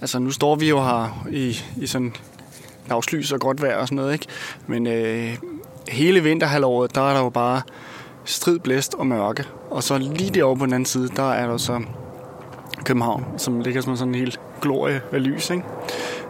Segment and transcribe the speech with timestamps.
[0.00, 2.14] Altså nu står vi jo her i, i sådan
[2.88, 4.26] dagslys og godt vejr og sådan noget, ikke?
[4.66, 5.36] Men øh,
[5.88, 7.62] hele vinterhalvåret, der er der jo bare
[8.24, 9.44] strid, blæst og mørke.
[9.70, 11.80] Og så lige derovre på den anden side, der er der så
[12.84, 15.64] København, som ligger som sådan en helt glorie af lys, ikke?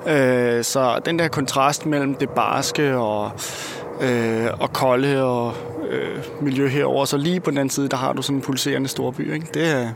[0.06, 3.30] Øh, så den der kontrast mellem det barske og,
[4.00, 5.54] øh, og kolde og
[5.90, 8.88] øh, miljø herover, så lige på den anden side, der har du sådan en pulserende
[8.88, 9.46] storby, ikke?
[9.54, 9.88] Det er,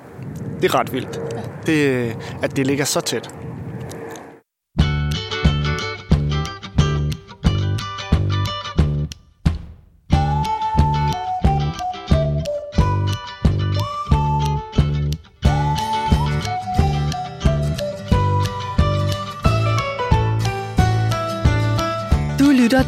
[0.63, 1.21] det er ret vildt,
[1.67, 3.35] det, at det ligger så tæt.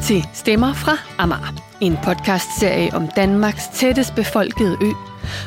[0.06, 1.54] Til Stemmer fra Amager.
[1.80, 4.90] En podcastserie om Danmarks tættest befolkede ø.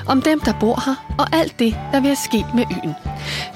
[0.07, 2.93] Om dem, der bor her, og alt det, der vil ske med øen.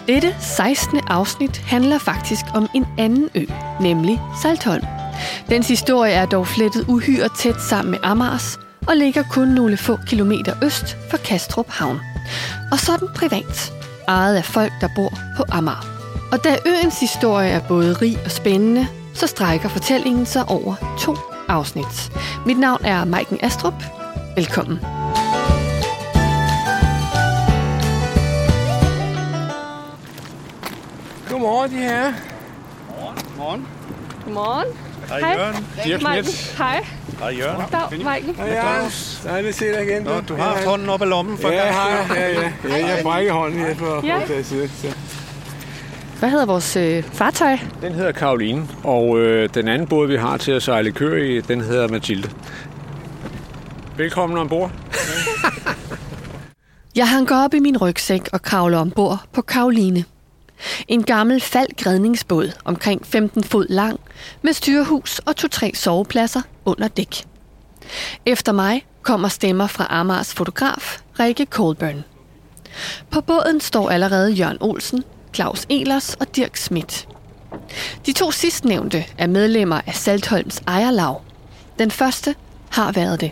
[0.08, 1.00] Dette 16.
[1.08, 3.46] afsnit handler faktisk om en anden ø,
[3.82, 4.84] nemlig Saltholm.
[5.50, 9.98] Dens historie er dog flettet uhyre tæt sammen med Amagers, og ligger kun nogle få
[10.08, 12.00] kilometer øst for Kastrup Havn.
[12.72, 13.74] Og sådan privat,
[14.08, 15.86] ejet af folk, der bor på Amager.
[16.32, 21.18] Og da øens historie er både rig og spændende, så strækker fortællingen sig over to
[21.48, 22.12] afsnit.
[22.46, 23.84] Mit navn er Maiken Astrup.
[24.36, 24.80] Velkommen.
[31.30, 32.14] Godmorgen, de her.
[33.38, 33.68] Morgen.
[34.26, 34.68] Godmorgen.
[35.10, 35.68] Hej, Jørgen.
[35.84, 36.56] Dirk Schmidt.
[36.58, 36.86] Hej.
[37.20, 37.66] Hej, Jørgen.
[37.72, 38.36] Dag, Maiken.
[38.36, 39.22] Hej, Claus.
[39.24, 40.04] Dejligt at se dig igen.
[40.04, 41.68] Nå, du har haft hånden op i lommen for Ja, gang.
[41.68, 42.16] jeg har.
[42.16, 42.52] Ja, ja.
[42.70, 44.18] ja jeg brækker hånden her for Ja.
[44.30, 44.34] ja.
[44.40, 44.72] at siden.
[44.82, 44.88] Så.
[46.24, 47.58] Hvad hedder vores øh, fartøj?
[47.82, 51.42] Den hedder Karoline, og øh, den anden båd, vi har til at sejle køer i,
[51.42, 52.30] den hedder Mathilde.
[53.98, 54.72] Velkommen ombord.
[56.96, 60.06] Jeg hanker op i min rygsæk og kravler ombord på Karoline.
[60.88, 64.00] En gammel faldgrædningsbåd omkring 15 fod lang,
[64.42, 67.24] med styrhus og to-tre sovepladser under dæk.
[68.26, 72.04] Efter mig kommer stemmer fra Amars fotograf, Rikke Colburn.
[73.12, 77.08] På båden står allerede Jørgen Olsen, Claus Elers og Dirk Schmidt.
[78.06, 81.16] De to sidstnævnte er medlemmer af Saltholms ejerlag.
[81.80, 82.36] Den første
[82.70, 83.32] har været det.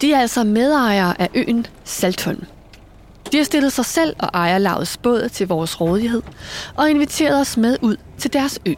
[0.00, 2.44] De er altså medejere af øen Saltholm.
[3.32, 6.22] De har stillet sig selv og ejerlagets båd til vores rådighed
[6.76, 8.74] og inviteret os med ud til deres ø.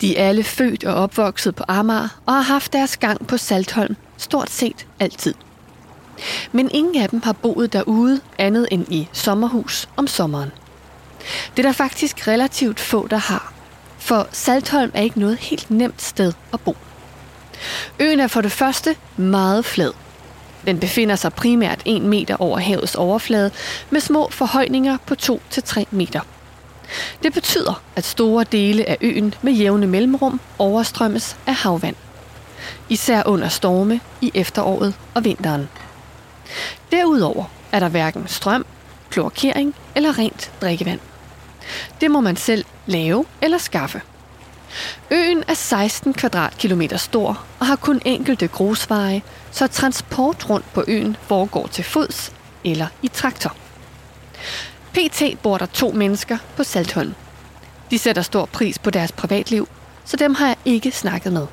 [0.00, 3.96] De er alle født og opvokset på Amager og har haft deres gang på Saltholm
[4.16, 5.34] stort set altid.
[6.52, 10.50] Men ingen af dem har boet derude andet end i sommerhus om sommeren.
[11.56, 13.52] Det er der faktisk relativt få, der har,
[13.98, 16.76] for Saltholm er ikke noget helt nemt sted at bo.
[18.00, 19.92] Øen er for det første meget flad.
[20.66, 23.50] Den befinder sig primært 1 meter over havets overflade
[23.90, 26.20] med små forhøjninger på 2-3 meter.
[27.22, 31.96] Det betyder, at store dele af øen med jævne mellemrum overstrømmes af havvand.
[32.88, 35.68] Især under storme i efteråret og vinteren.
[36.92, 38.66] Derudover er der hverken strøm,
[39.10, 41.00] kloakering eller rent drikkevand.
[42.00, 44.00] Det må man selv lave eller skaffe.
[45.10, 51.16] Øen er 16 kvadratkilometer stor og har kun enkelte grusveje, så transport rundt på øen
[51.26, 52.32] foregår til fods
[52.64, 53.56] eller i traktor.
[54.92, 57.14] PT bor der to mennesker på Saltholm.
[57.90, 59.68] De sætter stor pris på deres privatliv,
[60.04, 61.46] så dem har jeg ikke snakket med.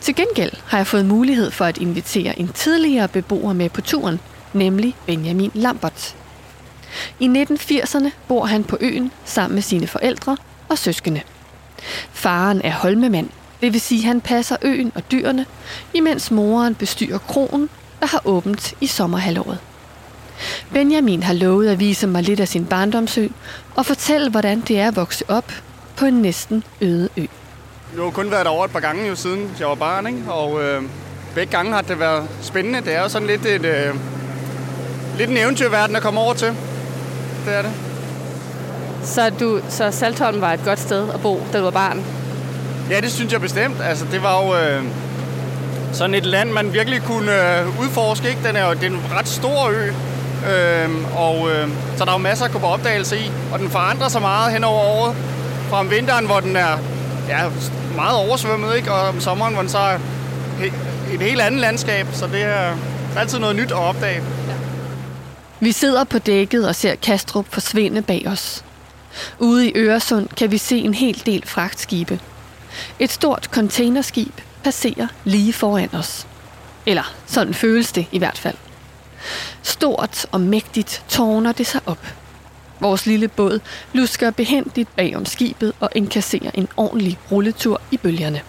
[0.00, 4.20] Til gengæld har jeg fået mulighed for at invitere en tidligere beboer med på turen,
[4.52, 6.16] nemlig Benjamin Lambert.
[7.20, 10.36] I 1980'erne bor han på øen sammen med sine forældre
[10.68, 11.20] og søskende.
[12.12, 13.28] Faren er holmemand,
[13.60, 15.46] det vil sige, at han passer øen og dyrene,
[15.94, 17.68] imens moren bestyrer kronen,
[18.00, 19.58] der har åbent i sommerhalvåret.
[20.72, 23.28] Benjamin har lovet at vise mig lidt af sin barndomsø
[23.74, 25.52] og fortælle, hvordan det er at vokse op
[25.96, 27.26] på en næsten øde ø.
[27.96, 30.32] Jeg har kun været derovre et par gange jo, siden jeg var barn, ikke?
[30.32, 30.82] og øh,
[31.34, 32.80] begge gange har det været spændende.
[32.80, 33.94] Det er jo sådan lidt, et, øh,
[35.18, 36.56] lidt en eventyrverden at komme over til.
[37.46, 37.70] Det er det.
[39.02, 42.04] Så, du, så Saltholm var et godt sted at bo, da du var barn?
[42.90, 43.76] Ja, det synes jeg bestemt.
[43.82, 44.82] Altså, det var jo øh,
[45.92, 48.28] sådan et land, man virkelig kunne øh, udforske.
[48.28, 48.40] Ikke?
[48.48, 49.86] Den er jo det er en ret stor ø,
[50.52, 53.30] øh, og øh, så der er jo masser at gå på opdagelse i.
[53.52, 55.14] Og den forandrer sig meget hen over året.
[55.70, 56.78] Fra om vinteren, hvor den er
[57.28, 57.38] ja,
[57.96, 58.92] meget oversvømmet, ikke?
[58.92, 59.96] og om sommeren, hvor den så er
[60.60, 62.06] he- et helt andet landskab.
[62.12, 62.70] Så det er
[63.16, 64.20] altid noget nyt at opdage.
[65.64, 68.64] Vi sidder på dækket og ser Kastrup forsvinde bag os.
[69.38, 72.20] Ude i Øresund kan vi se en hel del fragtskibe.
[72.98, 76.26] Et stort containerskib passerer lige foran os.
[76.86, 78.54] Eller sådan føles det i hvert fald.
[79.62, 82.14] Stort og mægtigt tårner det sig op.
[82.80, 83.60] Vores lille båd
[83.92, 88.40] lusker behendigt bag om skibet og inkasserer en ordentlig rulletur i bølgerne.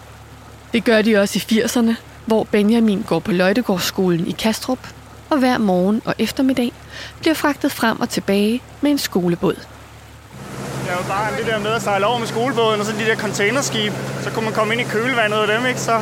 [0.72, 1.94] Det gør de også i 80'erne,
[2.26, 4.88] hvor Benjamin går på Løjtegårdsskolen i Kastrup,
[5.30, 6.72] og hver morgen og eftermiddag
[7.20, 9.54] bliver fragtet frem og tilbage med en skolebåd.
[9.54, 13.06] Det er jo bare det der med at sejle over med skolebåden og så de
[13.06, 13.92] der containerskib.
[14.22, 15.80] Så kunne man komme ind i kølvandet af dem, ikke?
[15.80, 15.92] Så,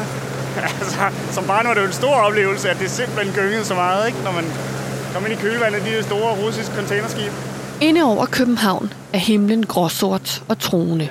[0.81, 0.99] altså,
[1.31, 4.19] som barn var det jo en stor oplevelse, at det simpelthen gyngede så meget, ikke?
[4.25, 4.45] Når man
[5.15, 7.33] kom ind i kølvandet af de der store russiske containerskib.
[7.81, 11.09] Inde over København er himlen gråsort og troende.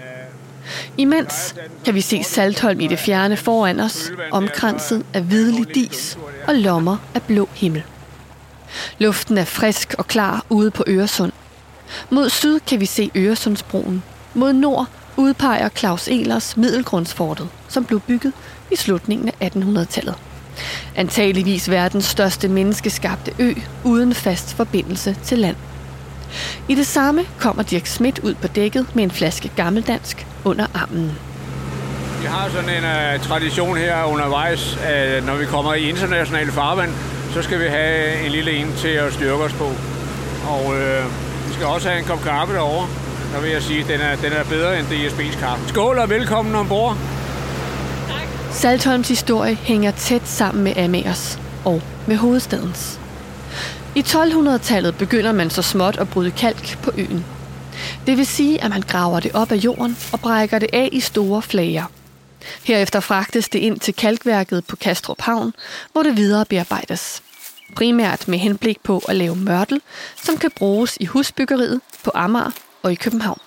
[0.97, 1.55] Imens
[1.85, 6.17] kan vi se Saltholm i det fjerne foran os, omkranset af hvidlig dis
[6.47, 7.83] og lommer af blå himmel.
[8.99, 11.31] Luften er frisk og klar ude på Øresund.
[12.09, 14.03] Mod syd kan vi se Øresundsbroen.
[14.33, 14.87] Mod nord
[15.17, 18.33] udpeger Claus Elers Middelgrundsfortet, som blev bygget
[18.71, 20.15] i slutningen af 1800-tallet.
[20.95, 23.53] Antageligvis verdens største menneskeskabte ø
[23.83, 25.55] uden fast forbindelse til land.
[26.69, 31.11] I det samme kommer Dirk Schmidt ud på dækket med en flaske gammeldansk under armen.
[32.23, 36.91] Vi har sådan en uh, tradition her undervejs, at når vi kommer i internationale farvand,
[37.33, 39.63] så skal vi have en lille en til at styrke os på.
[40.49, 42.87] Og uh, vi skal også have en kop kaffe derovre.
[43.33, 45.67] Der vil jeg sige, at den er, den er bedre end DSB's kaffe.
[45.67, 46.97] Skål og velkommen ombord.
[48.51, 52.99] Saltholms historie hænger tæt sammen med Amagers og med hovedstadens.
[53.95, 57.25] I 1200-tallet begynder man så småt at bryde kalk på øen.
[58.07, 60.99] Det vil sige, at man graver det op af jorden og brækker det af i
[60.99, 61.83] store flager.
[62.63, 65.53] Herefter fragtes det ind til kalkværket på Kastrup Havn,
[65.91, 67.23] hvor det videre bearbejdes.
[67.75, 69.81] Primært med henblik på at lave mørtel,
[70.23, 72.51] som kan bruges i husbyggeriet på Amager
[72.83, 73.39] og i København.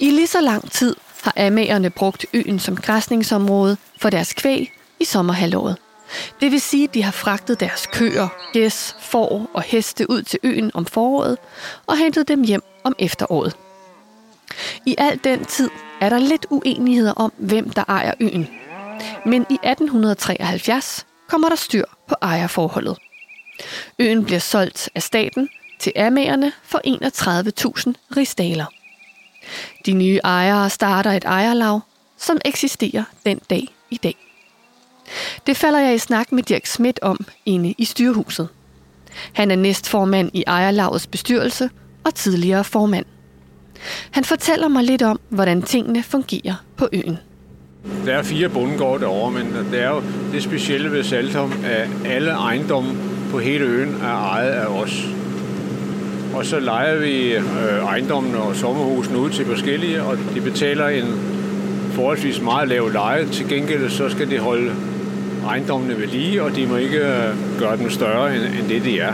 [0.00, 5.04] I lige så lang tid har amagerne brugt øen som græsningsområde for deres kvæg i
[5.04, 5.76] sommerhalvåret.
[6.40, 10.38] Det vil sige, at de har fragtet deres køer, gæs, får og heste ud til
[10.42, 11.38] øen om foråret
[11.86, 13.56] og hentet dem hjem om efteråret.
[14.86, 15.70] I al den tid
[16.02, 18.48] er der lidt uenigheder om, hvem der ejer øen.
[19.26, 22.98] Men i 1873 kommer der styr på ejerforholdet.
[23.98, 28.64] Øen bliver solgt af staten til amagerne for 31.000 rigsdaler.
[29.86, 31.80] De nye ejere starter et ejerlag,
[32.18, 34.16] som eksisterer den dag i dag.
[35.46, 38.48] Det falder jeg i snak med Dirk Schmidt om inde i styrehuset.
[39.32, 41.70] Han er næstformand i ejerlagets bestyrelse
[42.04, 43.06] og tidligere formand.
[44.10, 47.18] Han fortæller mig lidt om, hvordan tingene fungerer på øen.
[48.06, 50.02] Der er fire bundgårde derovre, men det er jo
[50.32, 52.90] det specielle ved Saltholm, at alle ejendomme
[53.30, 55.08] på hele øen er ejet af os.
[56.34, 57.42] Og så leger vi øh,
[57.84, 61.04] ejendommen og sommerhusene ud til forskellige, og de betaler en
[61.92, 63.26] forholdsvis meget lav leje.
[63.26, 64.72] Til gengæld så skal de holde
[65.46, 68.98] ejendommene ved lige, og de må ikke øh, gøre dem større end, end det, de
[68.98, 69.12] er.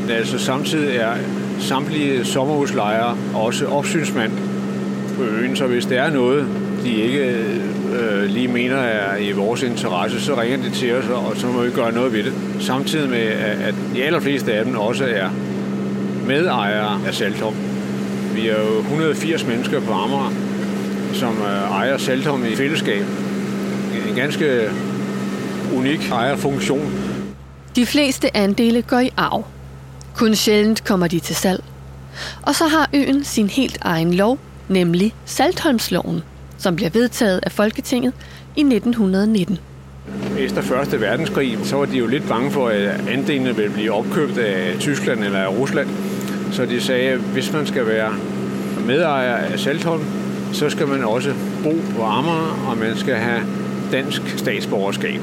[0.00, 1.14] Men altså samtidig er
[1.62, 4.32] samtlige sommerhuslejere også opsynsmand
[5.16, 6.46] på øen, så hvis der er noget,
[6.84, 7.46] de ikke
[7.92, 11.62] øh, lige mener er i vores interesse, så ringer de til os, og så må
[11.62, 12.32] vi gøre noget ved det.
[12.60, 13.26] Samtidig med,
[13.66, 15.28] at de allerfleste af dem også er
[16.26, 17.56] medejere af Saltholm.
[18.34, 20.32] Vi er jo 180 mennesker på Amager,
[21.12, 23.04] som øh, ejer Saltholm i fællesskab.
[24.08, 24.60] En ganske
[25.76, 26.92] unik ejerfunktion.
[27.76, 29.44] De fleste andele går i arv.
[30.16, 31.64] Kun sjældent kommer de til salg.
[32.42, 34.38] Og så har øen sin helt egen lov,
[34.68, 36.22] nemlig Saltholmsloven,
[36.58, 38.12] som bliver vedtaget af Folketinget
[38.56, 39.58] i 1919.
[40.38, 41.00] Efter 1.
[41.00, 45.24] verdenskrig, så var de jo lidt bange for, at andelene ville blive opkøbt af Tyskland
[45.24, 45.88] eller af Rusland.
[46.52, 48.12] Så de sagde, at hvis man skal være
[48.86, 50.04] medejer af Saltholm,
[50.52, 53.42] så skal man også bo på Amager, og man skal have
[53.92, 55.20] dansk statsborgerskab.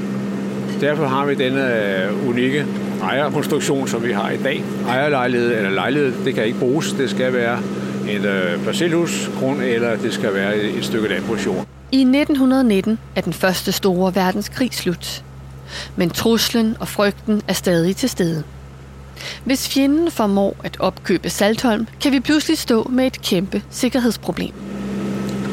[0.81, 2.65] Derfor har vi denne øh, unikke
[3.01, 4.63] ejerkonstruktion, som vi har i dag.
[4.87, 6.93] Ejerlejlighed eller lejlighed, det kan ikke bruges.
[6.93, 7.59] Det skal være
[8.09, 11.65] et øh, parcelhusgrund, eller det skal være et stykke landbrugsjord.
[11.91, 15.23] I 1919 er den første store verdenskrig slut.
[15.95, 18.43] Men truslen og frygten er stadig til stede.
[19.43, 24.51] Hvis fjenden formår at opkøbe Saltholm, kan vi pludselig stå med et kæmpe sikkerhedsproblem.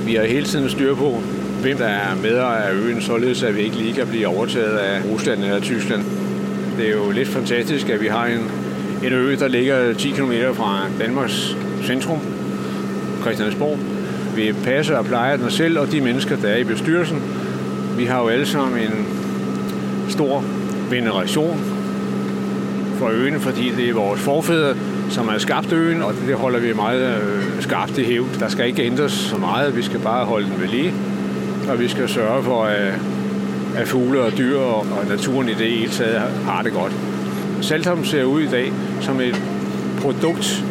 [0.07, 1.21] Vi har hele tiden styr på,
[1.62, 5.03] hvem der er medejer af øen, således at vi ikke lige kan blive overtaget af
[5.05, 6.25] Rusland eller Tyskland.
[6.78, 8.50] Det er jo lidt fantastisk, at vi har en,
[9.04, 12.18] en ø, der ligger 10 km fra Danmarks centrum,
[13.21, 13.78] Christiansborg.
[14.37, 17.23] Vi passer og plejer den selv, og de mennesker, der er i bestyrelsen,
[17.97, 19.06] vi har jo alle sammen en
[20.09, 20.45] stor
[20.90, 21.61] veneration
[22.99, 24.75] for øen, fordi det er vores forfædre,
[25.11, 28.26] som har skabt øen, og det holder vi meget øh, skarpt i hæv.
[28.40, 30.95] Der skal ikke ændres så meget, vi skal bare holde den ved lige,
[31.68, 32.95] og vi skal sørge for, at,
[33.76, 36.92] at fugle og dyr og, naturen i det hele taget har det godt.
[37.61, 39.42] Saltholm ser ud i dag som et
[40.00, 40.64] produkt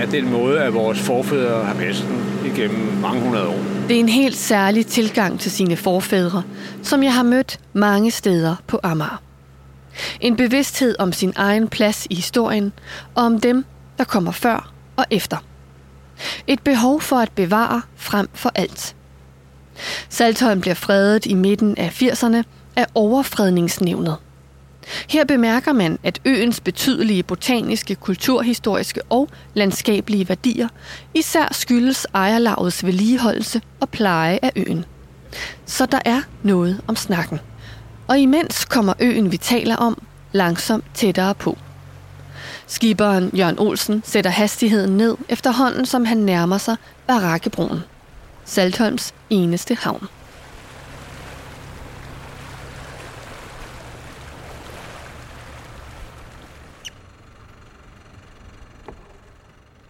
[0.00, 3.58] af den måde, at vores forfædre har passet den igennem mange hundrede år.
[3.88, 6.42] Det er en helt særlig tilgang til sine forfædre,
[6.82, 9.22] som jeg har mødt mange steder på Amager.
[10.20, 12.72] En bevidsthed om sin egen plads i historien,
[13.14, 13.64] og om dem,
[13.98, 15.36] der kommer før og efter.
[16.46, 18.94] Et behov for at bevare frem for alt.
[20.08, 22.42] Saltholm bliver fredet i midten af 80'erne
[22.76, 24.16] af overfredningsnævnet.
[25.08, 30.68] Her bemærker man, at øens betydelige botaniske, kulturhistoriske og landskabelige værdier
[31.14, 34.84] især skyldes ejerlavets vedligeholdelse og pleje af øen.
[35.66, 37.40] Så der er noget om snakken.
[38.08, 41.58] Og imens kommer øen, vi taler om, langsomt tættere på.
[42.66, 47.80] Skiberen Jørgen Olsen sætter hastigheden ned efterhånden, som han nærmer sig Barakkebroen.
[48.44, 50.08] Saltholms eneste havn.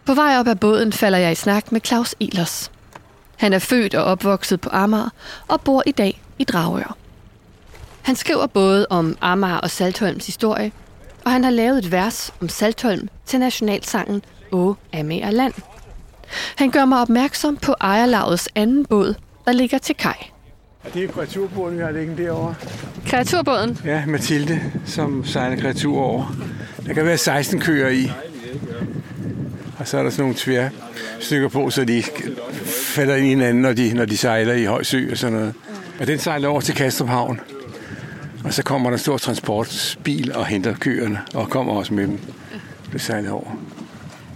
[0.05, 2.71] På vej op ad båden falder jeg i snak med Claus Elers.
[3.37, 5.09] Han er født og opvokset på Amager
[5.47, 6.97] og bor i dag i Dragør.
[8.01, 10.71] Han skriver både om Amager og Saltholms historie,
[11.25, 15.53] og han har lavet et vers om Saltholm til nationalsangen Å Amager Land.
[16.55, 19.15] Han gør mig opmærksom på ejerlavets anden båd,
[19.45, 20.15] der ligger til kaj.
[20.85, 22.55] Ja, det er kreaturbåden, vi har liggende derovre.
[23.07, 23.77] Kreaturbåden?
[23.85, 26.35] Ja, Mathilde, som sejler kreatur over.
[26.87, 28.11] Der kan være 16 køer i.
[29.79, 30.69] Og så er der sådan nogle tvær
[31.19, 32.03] stykker på, så de
[32.95, 35.53] falder ind i hinanden, når de, når de sejler i høj sø og sådan noget.
[35.99, 37.39] Og den sejler over til Kastrup Havn.
[38.43, 42.19] Og så kommer der en stor transportbil og henter køerne, og kommer også med dem.
[42.93, 43.57] Det sejler over.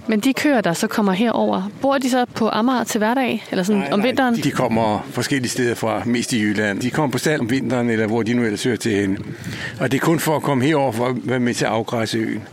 [0.08, 3.44] Men de køer, der så kommer herover, bor de så på Amager til hverdag?
[3.52, 4.36] Eller sådan nej, om nej, vinteren?
[4.36, 6.80] De kommer forskellige steder fra, mest i Jylland.
[6.80, 9.18] De kommer på stald om vinteren, eller hvor de nu ellers hører til hende.
[9.80, 12.18] Og det er kun for at komme herover for at være med til at afgræsse
[12.18, 12.44] øen.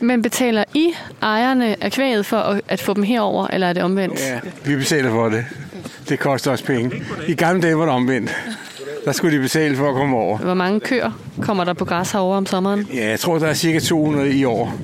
[0.00, 0.92] Men betaler I
[1.22, 4.20] ejerne af kvæget for at få dem herover, eller er det omvendt?
[4.20, 5.44] Ja, vi betaler for det.
[6.08, 7.02] Det koster også penge.
[7.28, 8.36] I gamle dage var det omvendt.
[9.04, 10.38] Der skulle de betale for at komme over.
[10.38, 11.10] Hvor mange køer
[11.42, 12.88] kommer der på græs herovre om sommeren?
[12.94, 14.74] Ja, jeg tror, der er cirka 200 i år.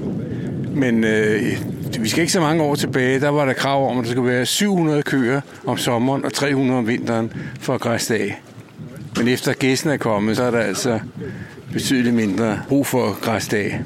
[0.75, 1.43] Men øh,
[2.01, 3.21] vi skal ikke så mange år tilbage.
[3.21, 6.79] Der var der krav om, at der skulle være 700 køer om sommeren og 300
[6.79, 8.43] om vinteren for græsdag.
[9.17, 11.01] Men efter gæsten er kommet, så er der altså
[11.73, 13.81] betydeligt mindre brug for græsdag.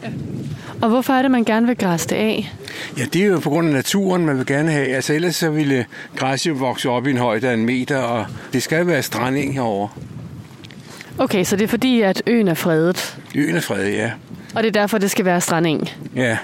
[0.82, 2.52] Og hvorfor er det, man gerne vil græse det af?
[2.98, 4.86] Ja, det er jo på grund af naturen, man vil gerne have.
[4.86, 5.86] Altså ellers så ville
[6.16, 9.54] græs jo vokse op i en højde af en meter, og det skal være stranding
[9.54, 9.88] herovre.
[11.18, 13.18] Okay, så det er fordi, at øen er fredet?
[13.34, 14.10] Øen er fredet, ja.
[14.54, 15.90] Og det er derfor, det skal være stranding?
[16.16, 16.36] Ja.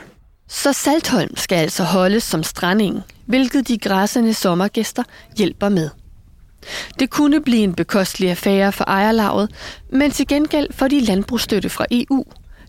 [0.52, 5.02] Så Saltholm skal altså holdes som stranding, hvilket de græssende sommergæster
[5.37, 5.90] hjælper med.
[6.99, 9.50] Det kunne blive en bekostelig affære for ejerlaget,
[9.92, 12.25] men til gengæld får de landbrugsstøtte fra EU,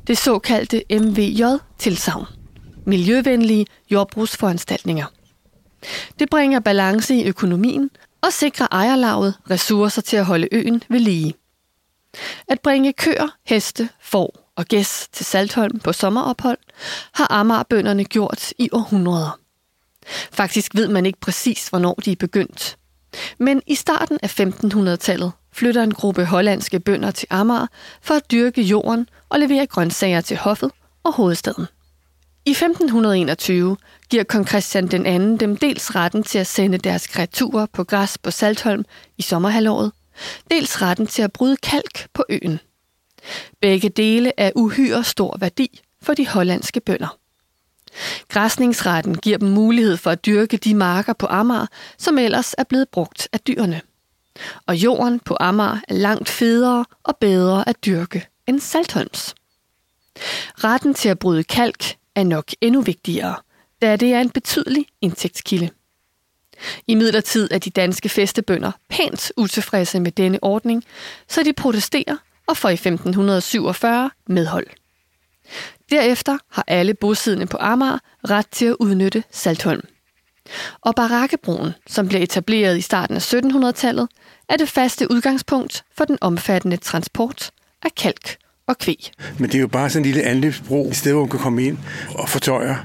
[0.07, 2.25] det såkaldte MVJ-tilsavn.
[2.85, 5.05] Miljøvenlige jordbrugsforanstaltninger.
[6.19, 7.89] Det bringer balance i økonomien
[8.21, 11.33] og sikrer ejerlaget ressourcer til at holde øen ved lige.
[12.47, 16.57] At bringe køer, heste, får og gæs til Saltholm på sommerophold
[17.13, 19.39] har Amagerbønderne gjort i århundreder.
[20.31, 22.77] Faktisk ved man ikke præcis, hvornår de er begyndt.
[23.39, 27.67] Men i starten af 1500-tallet flytter en gruppe hollandske bønder til Amager
[28.01, 30.71] for at dyrke jorden og levere grøntsager til hoffet
[31.03, 31.67] og hovedstaden.
[32.45, 33.77] I 1521
[34.09, 38.17] giver kong Christian den anden dem dels retten til at sende deres kreaturer på græs
[38.17, 38.85] på Saltholm
[39.17, 39.91] i sommerhalvåret,
[40.51, 42.59] dels retten til at bryde kalk på øen.
[43.61, 47.17] Begge dele er uhyre stor værdi for de hollandske bønder.
[48.29, 51.65] Græsningsretten giver dem mulighed for at dyrke de marker på Amager,
[51.97, 53.81] som ellers er blevet brugt af dyrene.
[54.67, 59.35] Og jorden på Amager er langt federe og bedre at dyrke end Saltholms.
[60.63, 61.83] Retten til at bryde kalk
[62.15, 63.35] er nok endnu vigtigere,
[63.81, 65.69] da det er en betydelig indtægtskilde.
[66.87, 70.83] I midlertid er de danske festebønder pænt utilfredse med denne ordning,
[71.27, 72.17] så de protesterer
[72.47, 74.67] og får i 1547 medhold.
[75.93, 77.97] Derefter har alle bosiddende på Amager
[78.29, 79.81] ret til at udnytte Saltholm.
[80.81, 84.07] Og Barakkebroen, som blev etableret i starten af 1700-tallet,
[84.49, 87.51] er det faste udgangspunkt for den omfattende transport
[87.83, 88.35] af kalk
[88.67, 89.11] og kvæg.
[89.39, 91.63] Men det er jo bare sådan en lille anløbsbro, et sted, hvor man kan komme
[91.63, 91.77] ind
[92.15, 92.75] og fortøjer.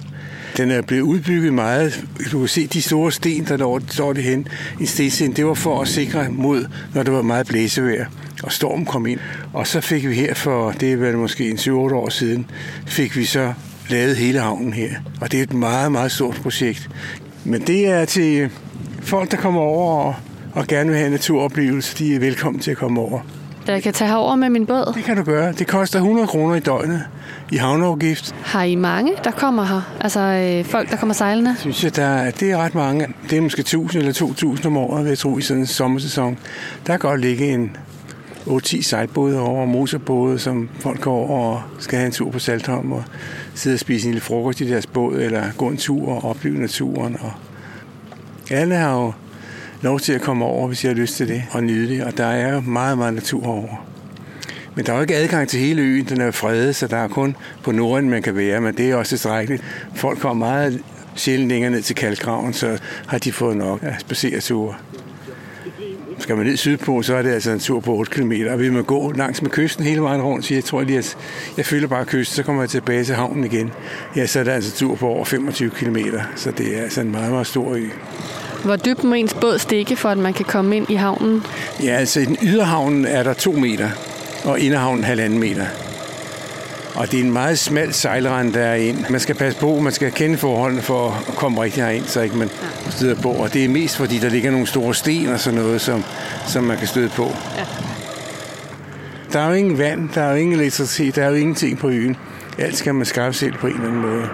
[0.56, 2.04] Den er blevet udbygget meget.
[2.32, 4.48] Du kan se de store sten, der lå, står det hen
[4.80, 5.36] i stensen.
[5.36, 8.06] Det var for at sikre mod, når der var meget blæsevejr
[8.42, 9.21] og stormen kom ind.
[9.52, 12.50] Og så fik vi her for, det er måske en 7-8 år siden,
[12.87, 13.52] fik vi så
[13.88, 14.90] lavet hele havnen her.
[15.21, 16.88] Og det er et meget, meget stort projekt.
[17.45, 18.50] Men det er til
[19.00, 20.14] folk, der kommer over og,
[20.52, 21.99] og gerne vil have en naturoplevelse.
[21.99, 23.21] De er velkommen til at komme over.
[23.66, 24.92] jeg kan tage herover med min båd?
[24.95, 25.52] Det kan du gøre.
[25.52, 27.02] Det koster 100 kroner i døgnet
[27.52, 28.35] i havneafgift.
[28.42, 29.95] Har I mange, der kommer her?
[30.00, 31.54] Altså øh, folk, der kommer sejlende?
[31.59, 33.07] Synes jeg, der er, det er ret mange.
[33.30, 36.38] Det er måske 1000 eller 2000 om året, vil jeg tro, i sådan en sommersæson.
[36.87, 37.76] Der kan godt ligge en
[38.47, 42.38] 8-10 sejlbåde over, og motorbåde, som folk går over og skal have en tur på
[42.38, 43.04] Saltholm og
[43.54, 46.59] sidde og spise en lille frokost i deres båd, eller gå en tur og opleve
[46.59, 47.16] naturen.
[47.21, 47.33] Og
[48.50, 49.12] alle har jo
[49.83, 52.04] lov til at komme over, hvis jeg har lyst til det, og nyde det.
[52.04, 53.87] Og der er jo meget, meget natur over.
[54.75, 57.09] Men der er jo ikke adgang til hele øen, den er fredet, så der er
[57.09, 59.62] kun på Norden, man kan være, men det er også tilstrækkeligt.
[59.95, 60.83] Folk kommer meget
[61.14, 64.75] sjældent længere ned til Kalkgraven, så har de fået nok af spacereture.
[66.18, 68.72] Skal man ned sydpå, så er det altså en tur på 8 km, og vil
[68.72, 71.16] man gå langs med kysten hele vejen rundt, så jeg tror lige, at
[71.56, 73.70] jeg følger bare kysten, så kommer jeg tilbage til havnen igen.
[74.16, 75.96] Ja, så er det altså en tur på over 25 km,
[76.37, 77.84] så det er altså en meget, meget stor ø.
[78.64, 81.42] Hvor dybt må ens båd stikke, for at man kan komme ind i havnen?
[81.82, 83.88] Ja, altså i den yderhavnen er der to meter,
[84.44, 85.66] og inderhavnen halvanden meter.
[86.98, 89.04] Og det er en meget smal sejlrand, der er ind.
[89.10, 92.36] Man skal passe på, man skal kende forholdene for at komme rigtig herind, så ikke
[92.36, 92.50] man
[92.90, 93.30] støder på.
[93.30, 96.04] Og det er mest fordi, der ligger nogle store sten og sådan noget, som,
[96.46, 97.24] som man kan støde på.
[97.56, 97.64] Ja.
[99.32, 101.88] Der er jo ingen vand, der er jo ingen elektricitet, der er jo ingenting på
[101.88, 102.16] øen.
[102.58, 104.28] Alt skal man skaffe selv på en eller anden måde.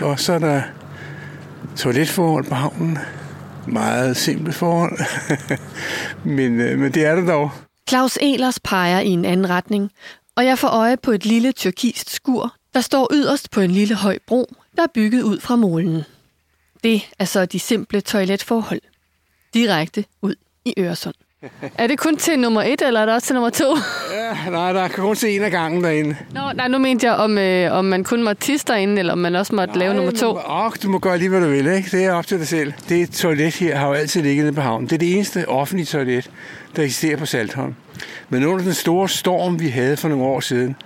[0.00, 0.62] Og så er der
[1.76, 2.98] toiletforhold på havnen.
[3.66, 4.98] Meget simpelt forhold.
[6.38, 7.50] men, øh, men det er der dog.
[7.88, 9.90] Claus Elers peger i en anden retning,
[10.38, 13.94] og jeg får øje på et lille tyrkist skur, der står yderst på en lille
[13.94, 16.02] høj bro, der er bygget ud fra målen.
[16.84, 18.80] Det er så de simple toiletforhold.
[19.54, 21.14] Direkte ud i Øresund.
[21.78, 23.76] Er det kun til nummer et, eller er det også til nummer to?
[24.12, 26.16] Ja, nej, der er kun til en af gangen derinde.
[26.34, 29.18] Nå, nej, nu mente jeg, om, øh, om man kun måtte tisse derinde, eller om
[29.18, 30.38] man også måtte nej, lave nummer to.
[30.48, 31.96] Åh, du må gøre lige, hvad du vil, ikke?
[31.96, 32.72] Det er op til dig selv.
[32.88, 34.86] Det toilet her har jo altid ligget nede på havnen.
[34.88, 36.30] Det er det eneste offentlige toilet,
[36.76, 37.74] der eksisterer på Saltholm.
[38.28, 40.76] Men under den store storm, vi havde for nogle år siden,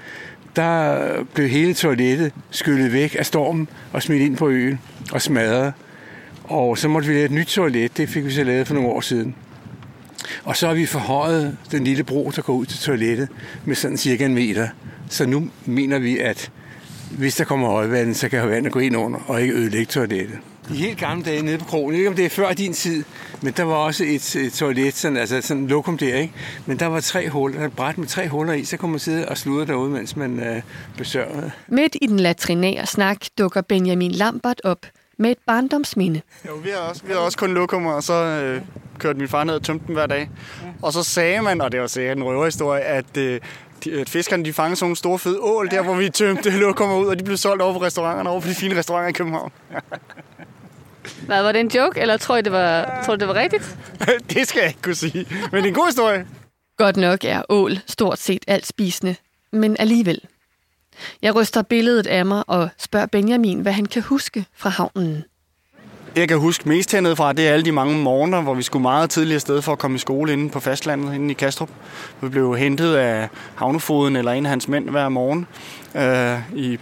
[0.56, 4.80] der blev hele toilettet skyllet væk af stormen og smidt ind på øen
[5.12, 5.72] og smadret.
[6.44, 7.96] Og så måtte vi lave et nyt toilet.
[7.96, 9.34] Det fik vi så lavet for nogle år siden.
[10.44, 13.28] Og så har vi forhøjet den lille bro, der går ud til toilettet,
[13.64, 14.68] med sådan cirka en meter.
[15.08, 16.50] Så nu mener vi, at
[17.10, 20.38] hvis der kommer højvand, så kan vandet gå ind under og ikke ødelægge toilettet.
[20.68, 23.04] De helt gamle dage nede på krogen, ikke om det er før din tid,
[23.42, 26.34] men der var også et, et toilet, sådan, altså sådan lokum der, ikke?
[26.66, 29.00] Men der var tre huller, der et bræt med tre huller i, så kunne man
[29.00, 30.62] sidde og sludre derude, mens man øh,
[30.96, 31.50] besørgede.
[31.68, 34.86] Midt i den latrinære snak dukker Benjamin Lambert op
[35.18, 36.20] med et barndomsminde.
[36.48, 38.62] Jo, vi har også, vi har også kun lokummer, og så øh,
[38.98, 40.30] kørte min far ned og tømte dem hver dag.
[40.82, 43.40] Og så sagde man, og det var sikkert en røverhistorie, at, øh,
[43.84, 46.96] de, at fiskerne de fangede sådan nogle store fede ål, der hvor vi tømte lokummer
[46.96, 49.52] ud, og de blev solgt over på restauranterne, over på de fine restauranter i København.
[51.26, 53.76] Hvad, var det en joke, eller tror I, det var, tror I, det var rigtigt?
[54.34, 56.26] det skal jeg ikke kunne sige, men det er en god historie.
[56.76, 59.16] Godt nok er ål stort set alt spisende,
[59.52, 60.20] men alligevel.
[61.22, 65.24] Jeg ryster billedet af mig og spørger Benjamin, hvad han kan huske fra havnen.
[66.14, 68.62] Det, jeg kan huske mest hernede fra, det er alle de mange morgener, hvor vi
[68.62, 71.70] skulle meget tidligere sted for at komme i skole inde på fastlandet, inde i Kastrup.
[72.20, 75.46] Vi blev hentet af havnefoden eller en af hans mænd hver morgen
[75.94, 76.78] øh, i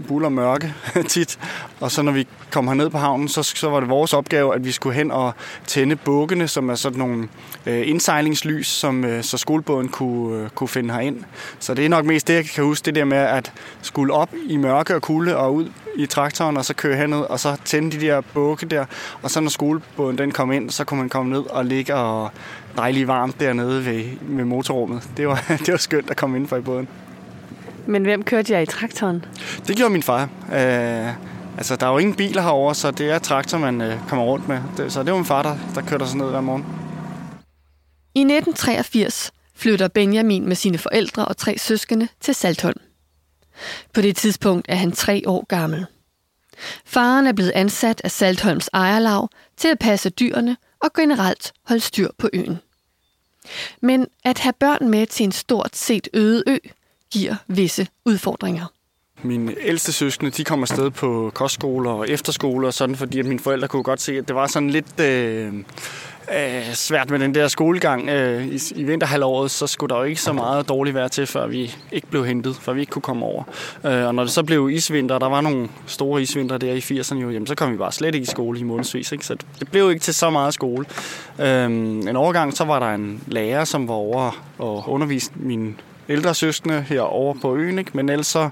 [0.00, 0.74] buller mørke
[1.08, 1.38] tit.
[1.80, 4.64] Og så når vi kom herned på havnen, så, så var det vores opgave, at
[4.64, 5.34] vi skulle hen og
[5.66, 7.28] tænde bukkene, som er sådan nogle
[7.66, 11.24] øh, indsejlingslys, som øh, så skolebåden kunne, øh, kunne finde herind.
[11.58, 14.30] Så det er nok mest det, jeg kan huske, det der med at skulle op
[14.46, 17.90] i mørke og kulde og ud i traktoren, og så køre herned, og så tænde
[17.90, 18.84] de der bukke der.
[19.22, 22.30] Og så når skolebåden den kom ind, så kunne man komme ned og ligge og
[22.76, 25.02] dejligt varmt dernede ved, ved motorrummet.
[25.16, 26.88] Det var, det var skønt at komme ind for i båden.
[27.90, 29.24] Men hvem kørte jeg i traktoren?
[29.66, 30.22] Det gjorde min far.
[30.52, 31.14] Øh,
[31.56, 34.48] altså, der er jo ingen biler herover, så det er traktor, man øh, kommer rundt
[34.48, 34.60] med.
[34.76, 36.64] Det, så det var min far, der, der kørte os ned hver morgen.
[38.14, 42.80] I 1983 flytter Benjamin med sine forældre og tre søskende til Saltholm.
[43.94, 45.86] På det tidspunkt er han tre år gammel.
[46.84, 52.08] Faren er blevet ansat af Saltholms ejerlag til at passe dyrene og generelt holde styr
[52.18, 52.58] på øen.
[53.80, 56.56] Men at have børn med til en stort set øde ø
[57.12, 58.66] giver visse udfordringer.
[59.22, 63.40] Mine ældste søskende, de kom afsted på kostskoler og efterskoler og sådan, fordi at mine
[63.40, 65.54] forældre kunne godt se, at det var sådan lidt øh,
[66.32, 68.08] øh, svært med den der skolegang.
[68.08, 71.46] Øh, i, I vinterhalvåret, så skulle der jo ikke så meget dårligt være til, før
[71.46, 73.44] vi ikke blev hentet, før vi ikke kunne komme over.
[73.84, 77.18] Øh, og når det så blev isvinter, der var nogle store isvinter der i 80'erne,
[77.18, 79.12] jo, jamen, så kom vi bare slet ikke i skole i månedsvis.
[79.12, 79.26] Ikke?
[79.26, 80.84] Så det blev ikke til så meget skole.
[81.38, 85.74] Øh, en overgang, så var der en lærer, som var over og underviste mine
[86.10, 87.90] ældre søskende herovre på øen, ikke?
[87.94, 88.48] men ellers så,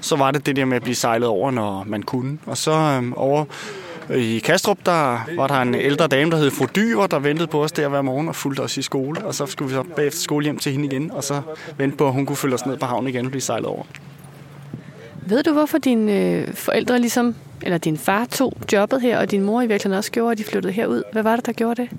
[0.00, 2.38] så var det det der med at blive sejlet over, når man kunne.
[2.46, 3.44] Og så øhm, over
[4.16, 7.64] I Kastrup, der var der en ældre dame, der hed Fru Dyver, der ventede på
[7.64, 9.24] os der hver morgen og fulgte os i skole.
[9.24, 11.42] Og så skulle vi så bagefter skole hjem til hende igen, og så
[11.78, 13.82] vente på, at hun kunne følge os ned på havnen igen og blive sejlet over.
[15.26, 19.42] Ved du, hvorfor dine øh, forældre ligesom, eller din far tog jobbet her, og din
[19.42, 21.02] mor i virkeligheden også gjorde, at de flyttede herud?
[21.12, 21.90] Hvad var det, der gjorde det?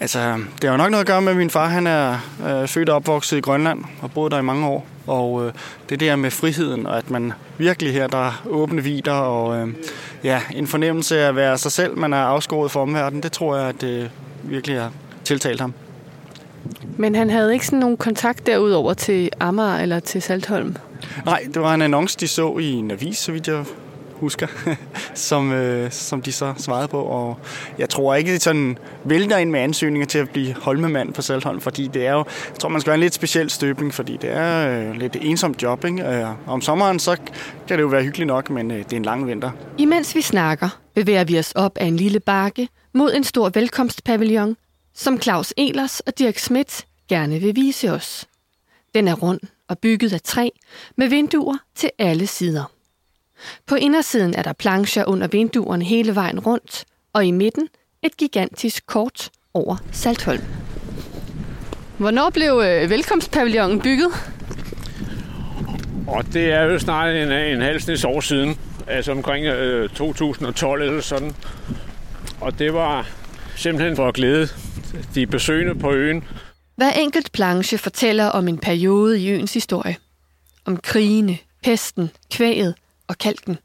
[0.00, 2.68] Altså, det har jo nok noget at gøre med, at min far han er øh,
[2.68, 4.86] født og opvokset i Grønland og boet der i mange år.
[5.06, 5.52] Og øh,
[5.88, 9.74] det der med friheden, og at man virkelig her, der er åbne vider, og øh,
[10.24, 13.56] ja, en fornemmelse af at være sig selv, man er afskåret for omverdenen, det tror
[13.56, 14.10] jeg, at det
[14.42, 14.90] virkelig har
[15.24, 15.74] tiltalt ham.
[16.96, 20.76] Men han havde ikke sådan nogen kontakt derudover til Amager eller til Saltholm?
[21.24, 23.64] Nej, det var en annonce, de så i en avis, så vidt jeg
[24.22, 24.46] husker,
[25.28, 27.02] som, øh, som de så svarede på.
[27.02, 27.38] Og
[27.78, 31.60] jeg tror ikke, de sådan vælter ind med ansøgninger til at blive Holmemand på Saltholm,
[31.60, 34.30] fordi det er jo, jeg tror, man skal være en lidt speciel støbning, fordi det
[34.30, 35.84] er øh, lidt ensomt job.
[35.84, 36.02] Ikke?
[36.02, 37.16] Øh, om sommeren, så
[37.68, 39.50] kan det jo være hyggeligt nok, men øh, det er en lang vinter.
[39.78, 44.56] Imens vi snakker, bevæger vi os op ad en lille bakke mod en stor velkomstpavillon,
[44.94, 48.26] som Claus Elers og Dirk Schmidt gerne vil vise os.
[48.94, 50.48] Den er rund og bygget af træ
[50.96, 52.64] med vinduer til alle sider.
[53.66, 57.68] På indersiden er der plancher under vinduerne hele vejen rundt, og i midten
[58.02, 60.42] et gigantisk kort over Saltholm.
[61.98, 64.12] Hvornår blev øh, velkomstpavillonen bygget?
[66.06, 70.82] Og det er jo snart en, en halv snes år siden, altså omkring øh, 2012
[70.82, 71.32] eller sådan.
[72.40, 73.06] Og det var
[73.56, 74.48] simpelthen for at glæde
[75.14, 76.24] de besøgende på øen.
[76.76, 79.96] Hver enkelt planche fortæller om en periode i øens historie.
[80.64, 82.74] Om krigene, pesten, kvæget
[83.12, 83.58] og kalken.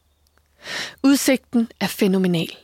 [1.04, 2.58] Udsigten er fænomenal.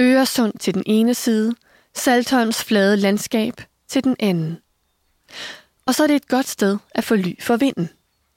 [0.00, 1.54] Øresund til den ene side,
[1.94, 3.54] Saltholms flade landskab
[3.88, 4.58] til den anden.
[5.86, 7.90] Og så er det et godt sted at få ly for vinden.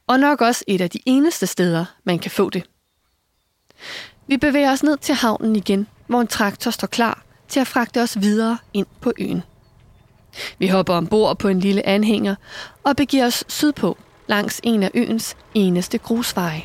[0.07, 2.63] Og nok også et af de eneste steder, man kan få det.
[4.27, 8.01] Vi bevæger os ned til havnen igen, hvor en traktor står klar til at fragte
[8.01, 9.43] os videre ind på øen.
[10.59, 12.35] Vi hopper ombord på en lille anhænger
[12.83, 16.63] og begiver os sydpå langs en af øens eneste grusveje.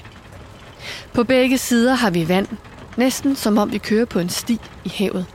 [1.13, 2.47] På begge sider har vi vand,
[2.97, 5.27] næsten som om vi kører på en sti i havet.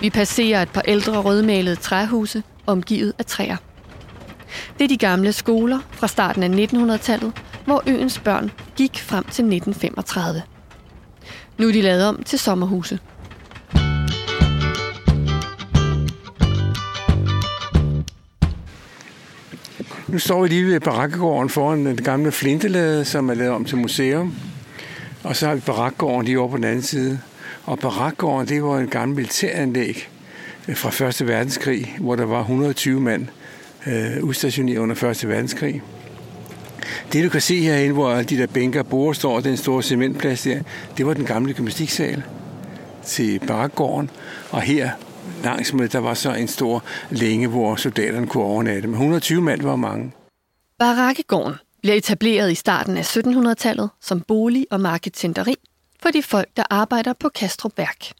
[0.00, 3.56] Vi passerer et par ældre rødmalede træhuse, omgivet af træer.
[4.78, 7.32] Det er de gamle skoler fra starten af 1900-tallet,
[7.64, 10.42] hvor øens børn gik frem til 1935.
[11.58, 12.98] Nu er de lavet om til sommerhuse.
[20.08, 23.78] Nu står vi lige ved barakkegården foran den gamle flintelade, som er lavet om til
[23.78, 24.34] museum.
[25.22, 27.20] Og så har vi barakkegården lige over på den anden side.
[27.64, 30.08] Og barakkegården, det var en gammel militæranlæg
[30.68, 31.28] øh, fra 1.
[31.28, 33.26] verdenskrig, hvor der var 120 mand
[33.86, 35.28] øh, udstationeret under 1.
[35.28, 35.82] verdenskrig.
[37.12, 39.82] Det du kan se herinde, hvor alle de der bænker og borde står, den store
[39.82, 40.60] cementplads der,
[40.96, 42.22] det var den gamle gymnastiksal
[43.04, 44.10] til Barakgården.
[44.50, 44.90] Og her
[45.44, 48.88] langs med, der var så en stor længe, hvor soldaterne kunne overnatte.
[48.88, 50.12] Men 120 mand var mange.
[50.78, 55.54] Barakkegården bliver etableret i starten af 1700-tallet som bolig- og marketenteri
[56.02, 58.12] for de folk, der arbejder på Kastrup Værk.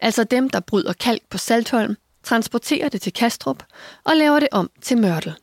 [0.00, 3.62] Altså dem, der bryder kalk på Saltholm, transporterer det til Kastrup
[4.04, 5.34] og laver det om til mørtel.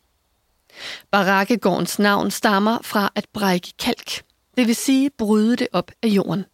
[1.12, 4.24] Barakkegårdens navn stammer fra at brække kalk,
[4.58, 6.46] det vil sige bryde det op af jorden.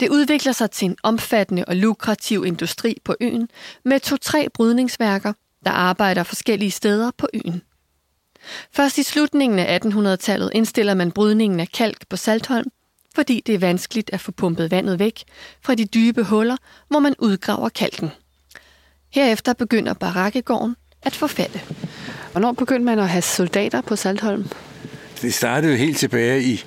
[0.00, 3.48] Det udvikler sig til en omfattende og lukrativ industri på øen
[3.84, 5.32] med to-tre brydningsværker,
[5.64, 7.62] der arbejder forskellige steder på øen.
[8.72, 12.70] Først i slutningen af 1800-tallet indstiller man brydningen af kalk på Saltholm,
[13.14, 15.22] fordi det er vanskeligt at få pumpet vandet væk
[15.62, 16.56] fra de dybe huller,
[16.88, 18.10] hvor man udgraver kalken.
[19.10, 21.60] Herefter begynder barakkegården at forfalde.
[22.32, 24.48] Hvornår begyndte man at have soldater på Saltholm?
[25.22, 26.64] Det startede jo helt tilbage i,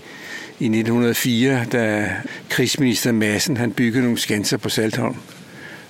[0.59, 2.09] i 1904, da
[2.49, 5.15] krigsminister Madsen han byggede nogle skanser på Saltholm.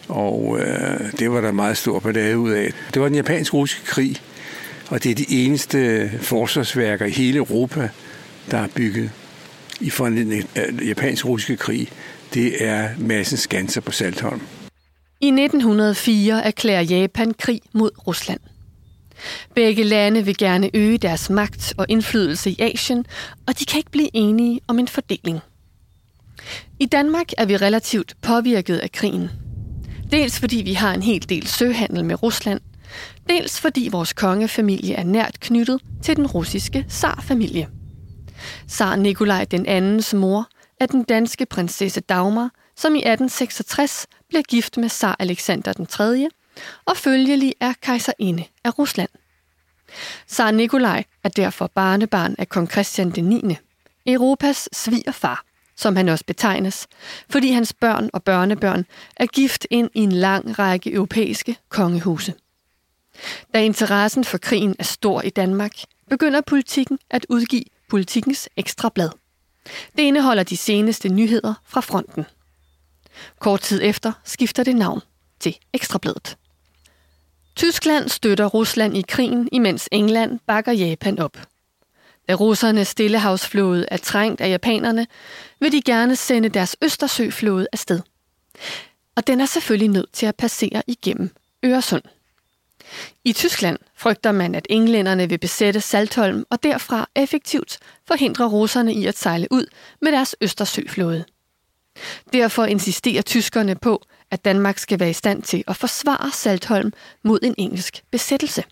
[0.08, 2.72] Og øh, det var der meget stor ballade ud af.
[2.94, 4.16] Det var den japansk-russiske krig,
[4.88, 7.90] og det er de eneste forsvarsværker i hele Europa,
[8.52, 9.12] der er bygget
[9.80, 11.90] i foranledning af den japansk-russiske krig.
[12.34, 14.42] Det er Madsens skanser på Saltholm.
[15.22, 18.40] I 1904 erklærer Japan krig mod Rusland.
[19.56, 23.06] Begge lande vil gerne øge deres magt og indflydelse i Asien,
[23.48, 25.40] og de kan ikke blive enige om en fordeling.
[26.80, 29.30] I Danmark er vi relativt påvirket af krigen.
[30.12, 32.62] Dels fordi vi har en hel del søhandel med Rusland,
[33.30, 37.68] dels fordi vores kongefamilie er nært knyttet til den russiske zarfamilie.
[38.70, 40.48] Zar Nikolaj den andens mor
[40.80, 46.28] er den danske prinsesse Dagmar, som i 1866 blev gift med zar Alexander den 3.,
[46.86, 49.10] og følgelig er kejserinde af Rusland.
[50.30, 53.58] Zar Nikolaj er derfor barnebarn af kong Christian den 9.,
[54.06, 55.44] Europas svigerfar,
[55.76, 56.88] som han også betegnes,
[57.30, 62.34] fordi hans børn og børnebørn er gift ind i en lang række europæiske kongehuse.
[63.54, 65.72] Da interessen for krigen er stor i Danmark,
[66.10, 69.10] begynder politikken at udgive politikens ekstrablad.
[69.96, 72.26] Det indeholder de seneste nyheder fra fronten.
[73.40, 75.02] Kort tid efter skifter det navn
[75.40, 76.38] til Ekstrabladet.
[77.58, 81.38] Tyskland støtter Rusland i krigen, imens England bakker Japan op.
[82.30, 85.08] Da russernes stillehavsflåde er trængt af japanerne,
[85.60, 88.02] vil de gerne sende deres Østersøflåde afsted.
[89.16, 91.30] Og den er selvfølgelig nødt til at passere igennem
[91.66, 92.04] Øresund.
[93.26, 99.06] I Tyskland frygter man, at englænderne vil besætte Saltholm og derfra effektivt forhindre russerne i
[99.06, 99.66] at sejle ud
[100.02, 101.26] med deres Østersøflåde.
[102.34, 107.40] Derfor insisterer tyskerne på, at Danmark skal være i stand til at forsvare Saltholm mod
[107.44, 108.64] en engelsk besættelse.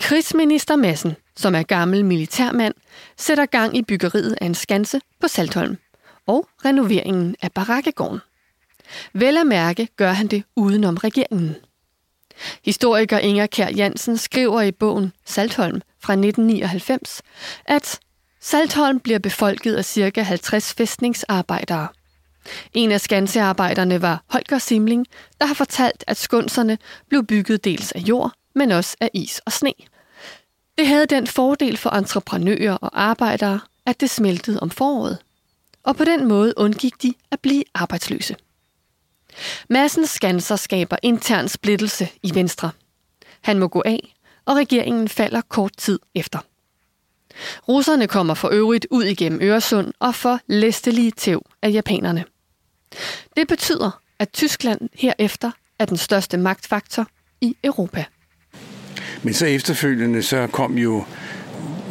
[0.00, 2.74] Krigsminister Madsen, som er gammel militærmand,
[3.16, 5.76] sætter gang i byggeriet af en skanse på Saltholm
[6.26, 8.20] og renoveringen af barakkegården.
[9.12, 11.56] Vel at mærke gør han det udenom regeringen.
[12.64, 17.22] Historiker Inger Kær Jansen skriver i bogen Saltholm fra 1999,
[17.64, 18.00] at
[18.40, 20.22] Saltholm bliver befolket af ca.
[20.22, 21.88] 50 fæstningsarbejdere.
[22.74, 25.06] En af skansearbejderne var Holger Simling,
[25.40, 26.78] der har fortalt, at skunserne
[27.08, 29.72] blev bygget dels af jord, men også af is og sne.
[30.78, 35.18] Det havde den fordel for entreprenører og arbejdere, at det smeltede om foråret.
[35.82, 38.36] Og på den måde undgik de at blive arbejdsløse.
[39.70, 42.70] Massens skanser skaber intern splittelse i Venstre.
[43.40, 46.38] Han må gå af, og regeringen falder kort tid efter.
[47.68, 52.24] Russerne kommer for øvrigt ud igennem Øresund og får læstelige tæv af japanerne.
[53.36, 57.06] Det betyder, at Tyskland herefter er den største magtfaktor
[57.40, 58.04] i Europa.
[59.22, 61.04] Men så efterfølgende, så kom jo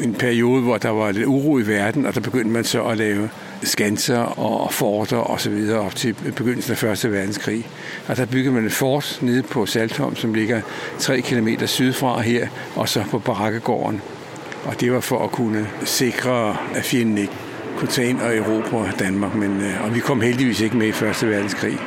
[0.04, 2.98] en periode, hvor der var lidt uro i verden, og der begyndte man så at
[2.98, 3.30] lave
[3.64, 7.12] skanser og forter og så videre op til begyndelsen af 1.
[7.12, 7.68] verdenskrig.
[8.08, 10.62] Og der byggede man et fort nede på Saltholm, som ligger
[11.00, 14.02] 3 km sydfra her, og så på Barakkegården.
[14.66, 17.34] Og det var for at kunne sikre, at fjenden ikke
[17.78, 20.92] kunne tage ind og Europa Danmark, men, øh, og vi kom heldigvis ikke med i
[20.92, 21.80] Første verdenskrig.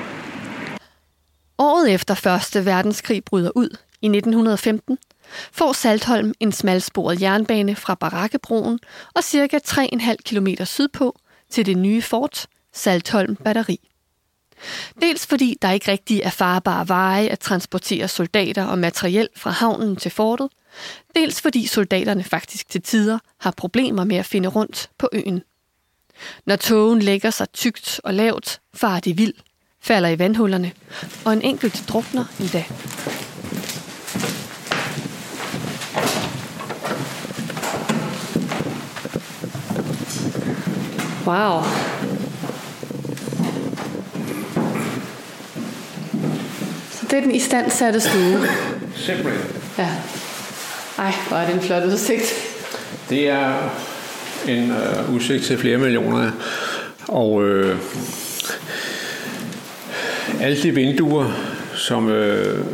[1.59, 4.99] Året efter Første verdenskrig bryder ud i 1915,
[5.53, 8.79] får Saltholm en smalsporet jernbane fra Barakkebroen
[9.15, 11.19] og cirka 3,5 km sydpå
[11.51, 13.81] til det nye fort, Saltholm Batteri.
[15.01, 19.97] Dels fordi der ikke rigtig er farbare veje at transportere soldater og materiel fra havnen
[19.97, 20.49] til fortet,
[21.15, 25.43] dels fordi soldaterne faktisk til tider har problemer med at finde rundt på øen.
[26.47, 29.35] Når togen lægger sig tykt og lavt, farer de vild,
[29.83, 30.73] falder i vandhullerne,
[31.25, 32.65] og en enkelt drukner endda.
[41.27, 41.63] Wow.
[46.91, 48.41] Så det er den istandsatte stue.
[48.97, 49.61] Simpelthen.
[49.79, 49.89] Ja.
[50.99, 52.25] Ej, hvor er det en flot udsigt.
[53.11, 53.71] Det er
[54.49, 56.31] en øh, udsigt til flere millioner.
[57.09, 57.77] Og øh,
[60.41, 61.33] alle de vinduer,
[61.75, 62.65] som øh,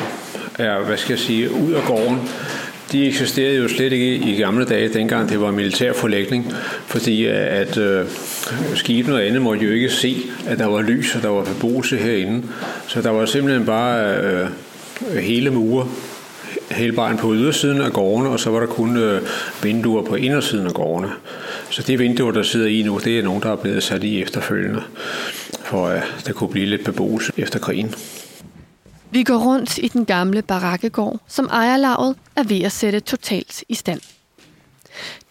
[0.58, 2.28] er, hvad skal jeg sige, ud af gården,
[2.92, 6.52] de eksisterede jo slet ikke i gamle dage, dengang det var militær forlægning,
[6.86, 8.06] fordi øh, at øh,
[8.74, 11.96] skibene og andet måtte jo ikke se, at der var lys og der var beboelse
[11.96, 12.42] herinde.
[12.86, 14.46] Så der var simpelthen bare øh,
[15.16, 15.88] hele mure
[16.70, 19.22] hele vejen på ydersiden af gårdene, og så var der kun øh,
[19.62, 21.08] vinduer på indersiden af gårdene.
[21.74, 24.22] Så de vinduer, der sidder i nu, det er nogen, der er blevet sat i
[24.22, 24.82] efterfølgende,
[25.64, 27.94] for at der kunne blive lidt beboelse efter krigen.
[29.10, 33.74] Vi går rundt i den gamle barakkegård, som ejerlaget er ved at sætte totalt i
[33.74, 34.00] stand.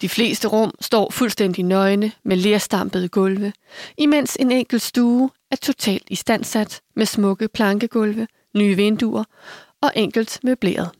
[0.00, 3.52] De fleste rum står fuldstændig nøgne med lerstampede gulve,
[3.98, 8.26] imens en enkelt stue er totalt istandsat med smukke plankegulve,
[8.56, 9.24] nye vinduer
[9.80, 10.90] og enkelt møbleret.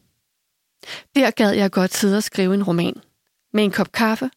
[1.16, 2.94] Der gad jeg godt sidde og skrive en roman,
[3.52, 4.30] med en kop kaffe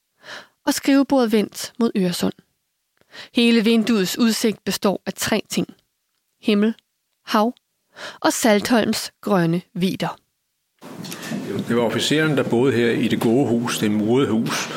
[0.68, 2.34] og skrivebordet vendt mod Øresund.
[3.34, 5.68] Hele vinduets udsigt består af tre ting.
[6.42, 6.76] Himmel,
[7.26, 7.54] hav
[8.20, 10.18] og Saltholms grønne vider.
[11.68, 14.70] Det var officeren, der boede her i det gode hus, det murede hus,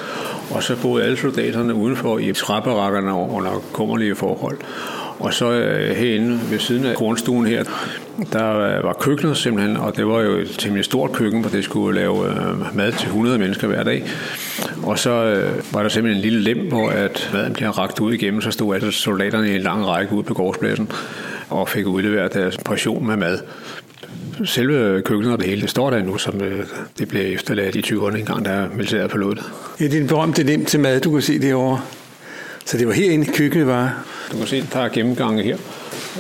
[0.51, 4.59] og så boede alle soldaterne udenfor i træbarakkerne under kummerlige forhold.
[5.21, 7.65] Og så øh, herinde ved siden af kornstuen her,
[8.33, 11.65] der øh, var køkkenet simpelthen, og det var jo et temmelig stort køkken, hvor det
[11.65, 14.05] skulle lave øh, mad til 100 mennesker hver dag.
[14.83, 18.13] Og så øh, var der simpelthen en lille lem, hvor at maden bliver ragt ud
[18.13, 20.91] igennem, så stod altså soldaterne i en lang række ude på gårdspladsen
[21.51, 23.39] og fik udleveret deres portion med mad.
[24.45, 26.65] Selve køkkenet og det hele, det står der nu, som øh,
[26.99, 29.45] det blev efterladt i 20'erne, engang der militæret forlod det.
[29.81, 32.00] Ja, det er en berømte lem til mad, du kan se det over.
[32.65, 34.07] Så det var herinde i køkkenet var.
[34.33, 35.57] Du kan se, der er gennemgange her,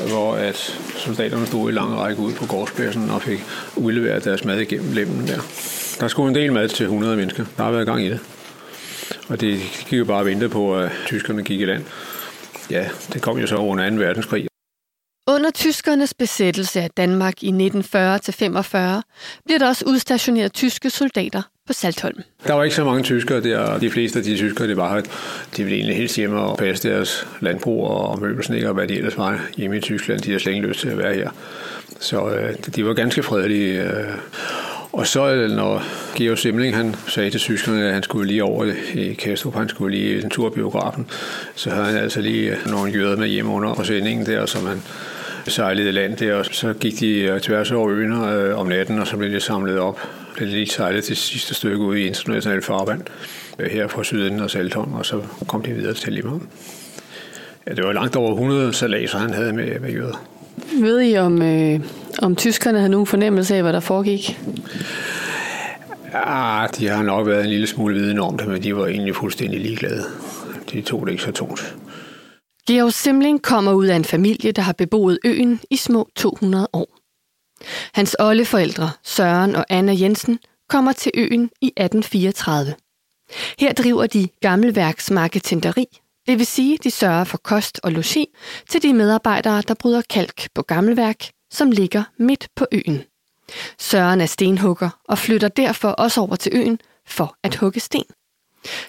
[0.09, 0.57] hvor at
[0.97, 3.45] soldaterne stod i lang række ude på gårdspladsen og fik
[3.77, 5.41] udleveret deres mad igennem lemmen der.
[6.01, 7.45] Der skulle en del mad til 100 mennesker.
[7.57, 8.21] Der har været gang i det.
[9.29, 11.85] Og det gik jo bare og ventede på, at tyskerne gik i land.
[12.71, 13.97] Ja, det kom jo så under 2.
[13.97, 14.47] verdenskrig.
[15.29, 17.53] Under tyskernes besættelse af Danmark i 1940-45
[19.45, 22.23] bliver der også udstationeret tyske soldater på Saltholm.
[22.47, 24.91] Der var ikke så mange tyskere der, og de fleste af de tyskere, det var,
[24.91, 25.11] at
[25.57, 29.19] de ville egentlig helst hjemme og passe deres landbrug og møbelsnikker og hvad de ellers
[29.19, 30.21] var hjemme i Tyskland.
[30.21, 31.31] De har slet ikke lyst til at være her.
[32.01, 33.83] Så øh, de var ganske fredelige.
[33.83, 34.05] Øh.
[34.93, 35.83] Og så øh, når
[36.17, 39.97] Georg Simling han sagde til tyskerne, at han skulle lige over i Kastrup, han skulle
[39.97, 41.07] lige en tur biografen,
[41.55, 44.83] så havde han altså lige nogle jøder med hjem under forsendingen der, som han
[45.47, 49.07] sejlede land der, og så gik de øh, tværs over øen øh, om natten, og
[49.07, 50.01] så blev de samlet op.
[50.37, 53.03] Blev lige sejlet til sidste stykke ud i internationalt farvand
[53.59, 56.49] øh, her fra syden og Salton, og så kom de videre til Limhamn.
[57.67, 60.25] Ja, det var langt over 100 salaser, han havde med, med jøder.
[60.81, 61.81] Ved I, om, øh,
[62.23, 64.39] om tyskerne havde nogen fornemmelse af, hvad der foregik?
[66.13, 69.17] Ja, de har nok været en lille smule viden om det, men de var egentlig
[69.17, 70.03] fuldstændig ligeglade.
[70.73, 71.77] De tog det ikke så tungt.
[72.71, 76.99] Georg Simling kommer ud af en familie, der har beboet øen i små 200 år.
[77.95, 82.75] Hans oldeforældre, Søren og Anna Jensen, kommer til øen i 1834.
[83.59, 85.87] Her driver de gammelværksmarketenteri,
[86.27, 88.27] det vil sige, de sørger for kost og logi
[88.69, 93.03] til de medarbejdere, der bryder kalk på gammelværk, som ligger midt på øen.
[93.79, 98.05] Søren er stenhugger og flytter derfor også over til øen for at hugge sten.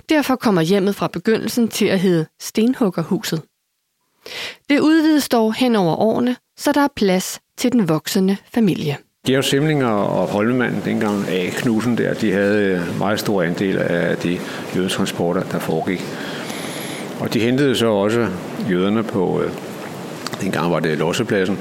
[0.10, 3.42] Derfor kommer hjemmet fra begyndelsen til at hedde Stenhuggerhuset.
[4.70, 8.98] Det udvides dog hen over årene, så der er plads til den voksende familie.
[9.28, 11.50] Georg Simling og Holmemand, dengang A.
[11.50, 14.40] Knudsen der, de havde øh, meget stor andel af de
[14.76, 16.04] jødetransporter, der foregik.
[17.20, 18.28] Og de hentede så også
[18.70, 19.52] jøderne på, øh,
[20.42, 21.60] dengang var det Lossepladsen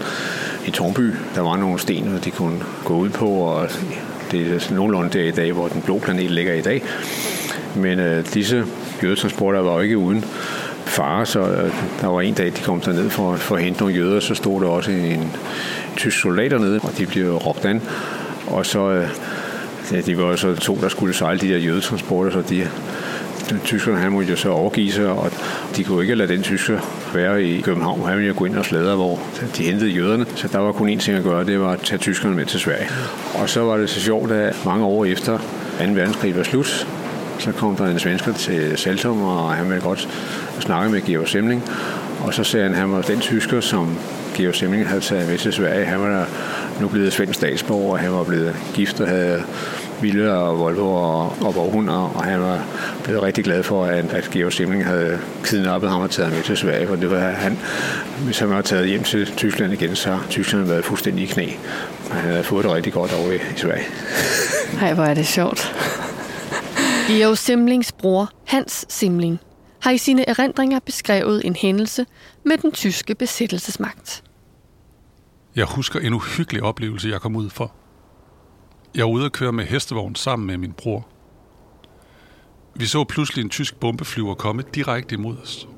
[0.66, 1.10] i Tornby.
[1.34, 3.68] Der var nogle sten, de kunne gå ud på, og
[4.30, 6.82] det er nogenlunde der i dag, hvor den blå planet ligger i dag.
[7.76, 8.64] Men øh, disse
[9.02, 10.24] jødetransporter var jo ikke uden
[10.90, 13.96] fare, så øh, der var en dag, de kom ned for, for at hente nogle
[13.96, 15.37] jøder, så stod der også en,
[15.96, 17.83] tysk soldat dernede, og de blev råbt an.
[18.46, 19.09] Og så, øh,
[19.92, 22.68] ja, de var så to, der skulle sejle de der jødetransporter, så de,
[23.64, 25.31] tyskerne han måtte jo så overgive sig, og
[25.76, 26.79] de kunne ikke lade den tysker
[27.14, 28.07] være i København.
[28.07, 29.18] Han ville jo gå ind og sladre, hvor
[29.57, 30.26] de hentede jøderne.
[30.35, 32.61] Så der var kun én ting at gøre, det var at tage tyskerne med til
[32.61, 32.88] Sverige.
[33.35, 35.44] Og så var det så sjovt, at mange år efter 2.
[35.79, 36.87] verdenskrig var slut,
[37.40, 40.09] så kom der en svensker til Saltum, og han ville godt
[40.61, 41.62] snakke med Georg Semling.
[42.20, 43.98] Og så sagde han, at han var den tysker, som
[44.35, 45.85] Georg Semling havde taget med til Sverige.
[45.85, 46.29] Han var
[46.81, 49.42] nu blevet svensk statsborger, og han var blevet gift og havde
[50.00, 52.64] Ville og Volvo og, og Vorhund, og han var
[53.05, 56.44] blevet rigtig glad for, at, at Georg Simling havde kidnappet ham og taget ham med
[56.44, 57.59] til Sverige, for det var han,
[58.24, 61.46] hvis han var taget hjem til Tyskland igen, så Tyskland havde været fuldstændig i knæ.
[62.11, 63.85] Han havde fået det rigtig godt over i, i Sverige.
[64.81, 65.74] Nej, hvor er det sjovt.
[67.08, 69.40] Georg Simlings bror, Hans Simling,
[69.82, 72.06] har i sine erindringer beskrevet en hændelse
[72.44, 74.24] med den tyske besættelsesmagt.
[75.56, 77.72] Jeg husker en uhyggelig oplevelse, jeg kom ud for.
[78.94, 81.08] Jeg var ude at køre med hestevogn sammen med min bror.
[82.74, 85.68] Vi så pludselig en tysk bombeflyver komme direkte imod os.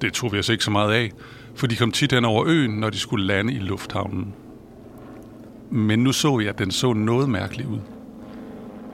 [0.00, 1.12] Det tog vi os ikke så meget af,
[1.54, 4.34] for de kom tit hen over øen, når de skulle lande i lufthavnen.
[5.70, 7.80] Men nu så jeg, at den så noget mærkelig ud.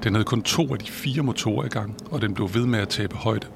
[0.05, 2.79] Den havde kun to af de fire motorer i gang, og den blev ved med
[2.79, 3.47] at tabe højde.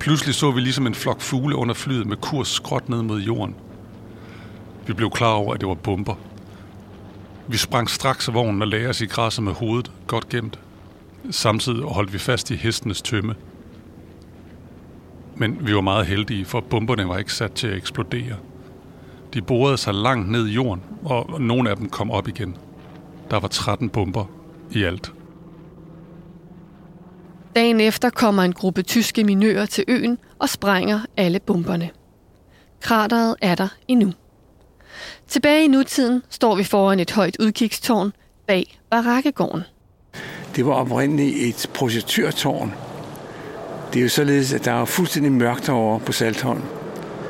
[0.00, 3.54] Pludselig så vi ligesom en flok fugle under flyet med kurs skråt ned mod jorden.
[4.86, 6.14] Vi blev klar over, at det var bomber.
[7.48, 10.58] Vi sprang straks af vognen og lagde os i græsset med hovedet godt gemt.
[11.30, 13.34] Samtidig holdt vi fast i hestenes tømme.
[15.36, 18.36] Men vi var meget heldige, for bomberne var ikke sat til at eksplodere.
[19.34, 22.56] De borede sig langt ned i jorden, og nogle af dem kom op igen.
[23.30, 24.24] Der var 13 bomber
[24.74, 25.12] i alt.
[27.56, 31.90] Dagen efter kommer en gruppe tyske minører til øen og sprænger alle bomberne.
[32.80, 34.12] Krateret er der endnu.
[35.28, 38.12] Tilbage i nutiden står vi foran et højt udkigstårn
[38.46, 39.62] bag Barakkegården.
[40.56, 42.72] Det var oprindeligt et projektørtårn.
[43.92, 46.62] Det er jo således, at der er fuldstændig mørkt over på Saltholm.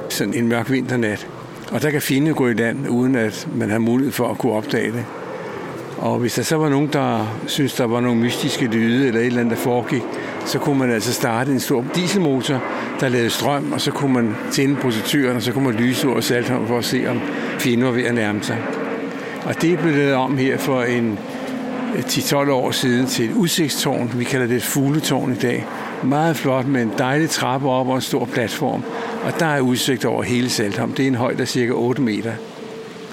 [0.09, 1.29] Sådan en mørk vinternat.
[1.73, 4.53] Og der kan fjenden gå i land, uden at man har mulighed for at kunne
[4.53, 5.05] opdage det.
[6.05, 9.27] Og hvis der så var nogen, der synes der var nogle mystiske lyde eller et
[9.27, 10.03] eller andet, der foregik,
[10.47, 12.63] så kunne man altså starte en stor dieselmotor,
[13.01, 16.21] der lavede strøm, og så kunne man tænde projektøren, og så kunne man lyse over
[16.21, 17.21] Saltholm for at se, om
[17.59, 18.59] fjenden var ved at nærme sig.
[19.45, 21.19] Og det blev lavet om her for en
[21.95, 24.13] 10-12 år siden til et udsigtstårn.
[24.15, 25.67] Vi kalder det et fugletårn i dag,
[26.03, 28.83] Meget flot med en dejlig trappe op og en stor platform.
[29.25, 30.93] Og der er udsigt over hele Saltholm.
[30.93, 32.33] Det er en højde af cirka 8 meter.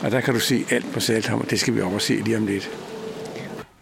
[0.02, 2.14] Og der kan du se alt på Saltholm, og det skal vi op og se
[2.14, 2.70] lige om lidt.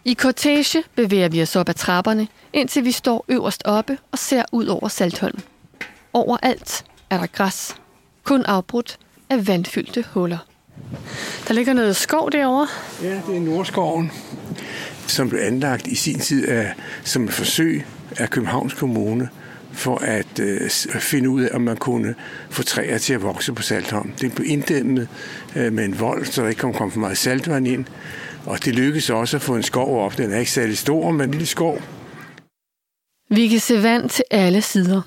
[0.04, 4.44] I kortege bevæger vi os op ad trapperne, indtil vi står øverst oppe og ser
[4.52, 5.38] ud over Saltholm.
[6.12, 7.76] Overalt er der græs,
[8.24, 8.98] kun afbrudt
[9.30, 10.38] af vandfyldte huller.
[11.48, 12.68] Der ligger noget skov derovre.
[13.02, 14.12] Ja, det er Nordskoven,
[15.06, 19.28] som blev anlagt i sin tid af, som et forsøg af Københavns Kommune
[19.80, 20.70] for at øh,
[21.00, 22.14] finde ud af, om man kunne
[22.50, 24.12] få træer til at vokse på Saltholm.
[24.20, 25.08] Det blev inddæmmet
[25.56, 27.84] øh, med en vold, så der ikke kom, kom for meget saltvand ind.
[28.46, 30.18] Og det lykkedes også at få en skov op.
[30.18, 31.82] Den er ikke særlig stor, men en lille skov.
[33.30, 35.02] Vi kan se vand til alle sider.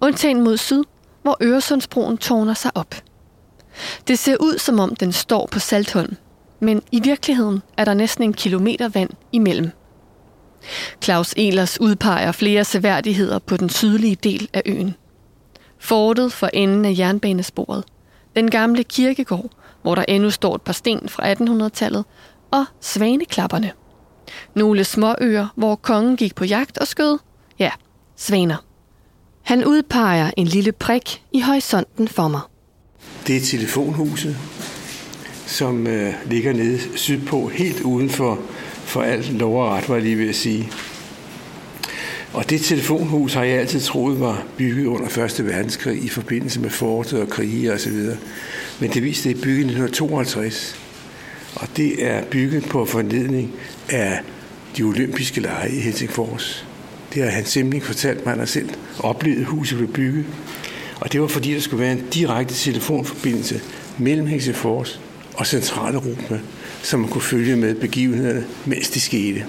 [0.00, 0.82] Undtagen mod syd,
[1.22, 2.94] hvor Øresundsbroen tårner sig op.
[4.08, 6.16] Det ser ud, som om den står på Saltholm,
[6.60, 9.70] men i virkeligheden er der næsten en kilometer vand imellem.
[11.02, 14.94] Claus Elers udpeger flere seværdigheder på den sydlige del af øen.
[15.78, 17.84] Fortet for enden af jernbanesporet,
[18.36, 19.50] den gamle kirkegård,
[19.82, 22.04] hvor der endnu står et par sten fra 1800-tallet,
[22.50, 23.72] og svaneklapperne.
[24.54, 27.18] Nogle småøer, hvor kongen gik på jagt og skød,
[27.58, 27.70] ja,
[28.16, 28.56] svaner.
[29.42, 32.40] Han udpeger en lille prik i horisonten for mig.
[33.26, 34.36] Det er telefonhuset,
[35.46, 38.38] som øh, ligger nede sydpå, helt uden for,
[38.84, 40.72] for alt lov og ret, var jeg lige ved at sige.
[42.32, 45.46] Og det telefonhus har jeg altid troet var bygget under 1.
[45.46, 47.92] verdenskrig i forbindelse med fortet og krige osv.
[48.80, 50.76] Men det viste, det er bygget i 1952.
[51.54, 53.52] Og det er bygget på fornedning
[53.88, 54.20] af
[54.76, 56.66] de olympiske lege i Helsingfors.
[57.14, 60.24] Det har han simpelthen fortalt mig, han har selv oplevet, huset blev bygget.
[61.00, 63.60] Og det var fordi, der skulle være en direkte telefonforbindelse
[63.98, 65.00] mellem Helsingfors
[65.34, 66.40] og Centraleuropa,
[66.82, 69.44] så man kunne følge med begivenhederne, mens de skete.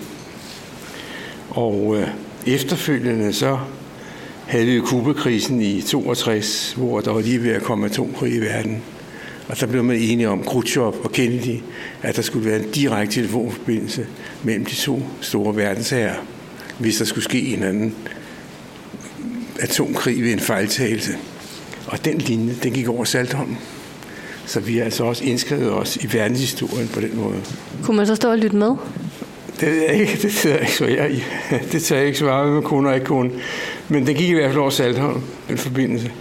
[1.49, 2.07] Og øh,
[2.47, 3.59] efterfølgende så
[4.47, 8.81] havde vi Kubakrisen i 62, hvor der var lige ved at komme atomkrig i verden.
[9.47, 11.59] Og der blev man enige om, Khrushchev og Kennedy,
[12.01, 14.07] at der skulle være en direkte telefonforbindelse
[14.43, 16.15] mellem de to store verdensherrer,
[16.79, 17.95] hvis der skulle ske en anden
[19.59, 21.11] atomkrig ved en fejltagelse.
[21.87, 23.55] Og den linje, den gik over Saltholm.
[24.45, 27.35] Så vi har altså også indskrevet os i verdenshistorien på den måde.
[27.83, 28.75] Kunne man så stå og lytte med?
[29.59, 31.59] Det ved jeg ikke, det tager jeg ikke svare.
[31.71, 33.31] Det tager jeg ikke svare med kunne og ikke kunne.
[33.89, 36.11] Men den gik i hvert fald over Saltholm, en forbindelse.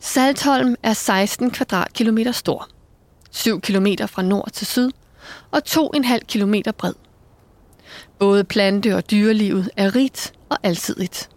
[0.00, 2.68] Saltholm er 16 kvadratkilometer stor.
[3.30, 4.90] 7 kilometer fra nord til syd
[5.50, 6.92] og 2,5 kilometer bred.
[8.18, 11.28] Både plante- og dyrelivet er rigt og alsidigt.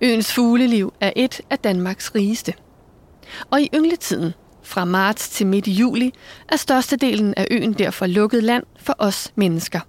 [0.00, 2.54] Øens fugleliv er et af Danmarks rigeste.
[3.50, 4.32] Og i yngletiden,
[4.68, 6.12] fra marts til midt i juli,
[6.48, 9.80] er størstedelen af øen derfor lukket land for os mennesker.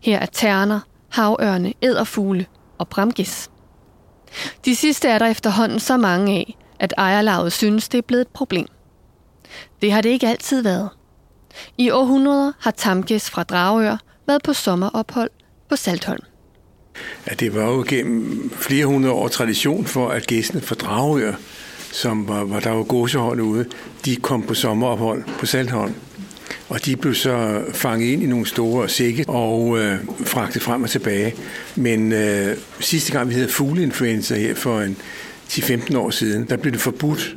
[0.00, 2.46] Her er terner, havørne, æderfugle
[2.78, 3.50] og bramgis.
[4.64, 8.28] De sidste er der efterhånden så mange af, at ejerlaget synes, det er blevet et
[8.28, 8.66] problem.
[9.82, 10.88] Det har det ikke altid været.
[11.78, 15.30] I århundreder har tamgæs fra Dragør været på sommerophold
[15.68, 16.22] på Saltholm.
[17.28, 21.34] Ja, det var jo gennem flere hundrede år tradition for, at gæstene fra Dragør,
[21.94, 23.64] som var, var der var gåsehold ude,
[24.04, 25.94] de kom på sommerophold på Saltholm.
[26.68, 30.90] Og de blev så fanget ind i nogle store sække og øh, fragtet frem og
[30.90, 31.34] tilbage.
[31.76, 34.96] Men øh, sidste gang vi havde fugleinfluenza her for en
[35.48, 37.36] 10-15 år siden, der blev det forbudt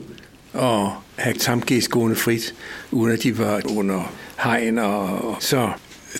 [0.53, 2.55] at have tamgæs gående frit,
[2.91, 5.69] uden at de var under hegn, og så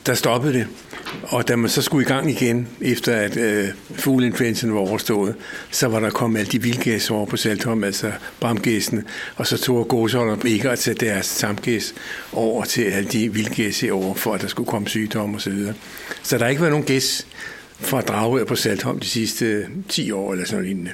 [0.06, 0.68] der stoppede det.
[1.24, 5.36] Og da man så skulle i gang igen, efter at øh, fugleinfluenzaen var overstået,
[5.72, 9.03] så var der kommet alle de vildgæs over på Saltholm, altså bramgæsene,
[9.36, 11.93] og så tog gåsholderne ikke at tage deres tamgæs
[12.34, 15.74] over til alle de vildgæs over, for at der skulle komme sygdomme og så videre.
[16.24, 17.28] Så der har ikke været nogen gæs
[17.80, 20.91] fra Dragør på Saltholm de sidste øh, 10 år eller sådan lignende.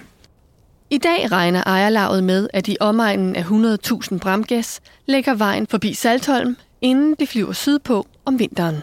[0.90, 6.56] I dag regner ejerlaget med, at i omegnen af 100.000 bramgæs lægger vejen forbi Saltholm,
[6.82, 8.76] inden de flyver sydpå om vinteren.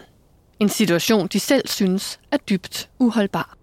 [0.61, 3.57] En situation, de selv synes er dybt uholdbar.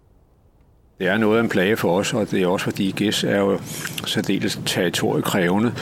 [0.98, 3.36] Det er noget af en plage for os, og det er også fordi gæs er
[3.36, 3.60] jo
[4.06, 5.72] særdeles territoriekrævende,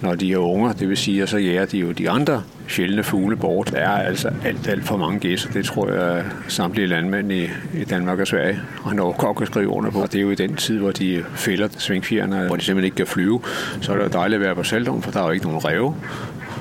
[0.00, 0.72] når de er unger.
[0.72, 3.70] Det vil sige, at så jæger de jo de andre sjældne fugle bort.
[3.70, 7.48] Der er altså alt, alt for mange gæs, og det tror jeg samtlige landmænd i,
[7.74, 10.02] i Danmark og Sverige og nok godt kan skrive under på.
[10.02, 13.06] Det er jo i den tid, hvor de fælder svingfjerne, hvor de simpelthen ikke kan
[13.06, 13.40] flyve.
[13.80, 15.64] Så er det jo dejligt at være på Saldum, for der er jo ikke nogen
[15.64, 15.96] ræve.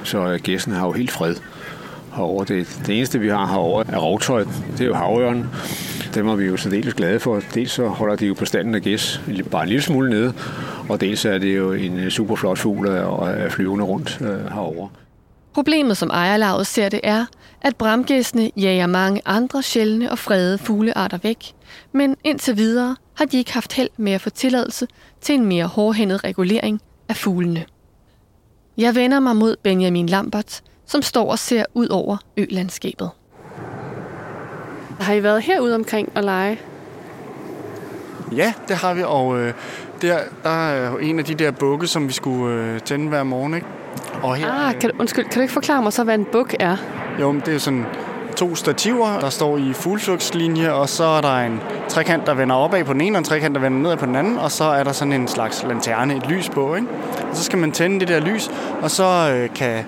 [0.03, 1.36] Så gæsten har jo helt fred
[2.16, 2.45] herovre.
[2.45, 4.43] Det, det eneste, vi har herovre, er rovtøj.
[4.72, 5.45] Det er jo havørnen.
[6.13, 7.41] Dem er vi jo særdeles glade for.
[7.53, 10.34] Dels så holder de jo bestanden af gæs bare en lille smule nede,
[10.89, 14.89] og dels er det jo en øh, super flot fugl at flyvende rundt øh, herovre.
[15.53, 17.26] Problemet, som ejerlaget ser det, er,
[17.61, 21.53] at bramgæsene jager mange andre sjældne og fredede fuglearter væk,
[21.91, 24.88] men indtil videre har de ikke haft held med at få tilladelse
[25.22, 27.66] til en mere hårdhændet regulering af fuglene.
[28.78, 33.09] Jeg vender mig mod Benjamin Lambert, som står og ser ud over ølandskabet.
[34.99, 36.59] Har I været herude omkring og lege?
[38.36, 39.53] Ja, det har vi, og øh,
[40.01, 43.23] der, der er jo en af de der bukke, som vi skulle øh, tænde hver
[43.23, 43.67] morgen, ikke?
[44.23, 46.55] Og her, Ah, kan du, undskyld, kan du ikke forklare mig så, hvad en buk
[46.59, 46.77] er?
[47.19, 47.86] Jo, men det er sådan
[48.36, 52.83] to stativer, der står i fugleflugtslinje, og så er der en trekant, der vender opad
[52.83, 54.83] på den ene, og en trekant, der vender nedad på den anden, og så er
[54.83, 56.88] der sådan en slags lanterne, et lys på, ikke?
[57.31, 59.86] Og så skal man tænde det der lys, og så øh, kan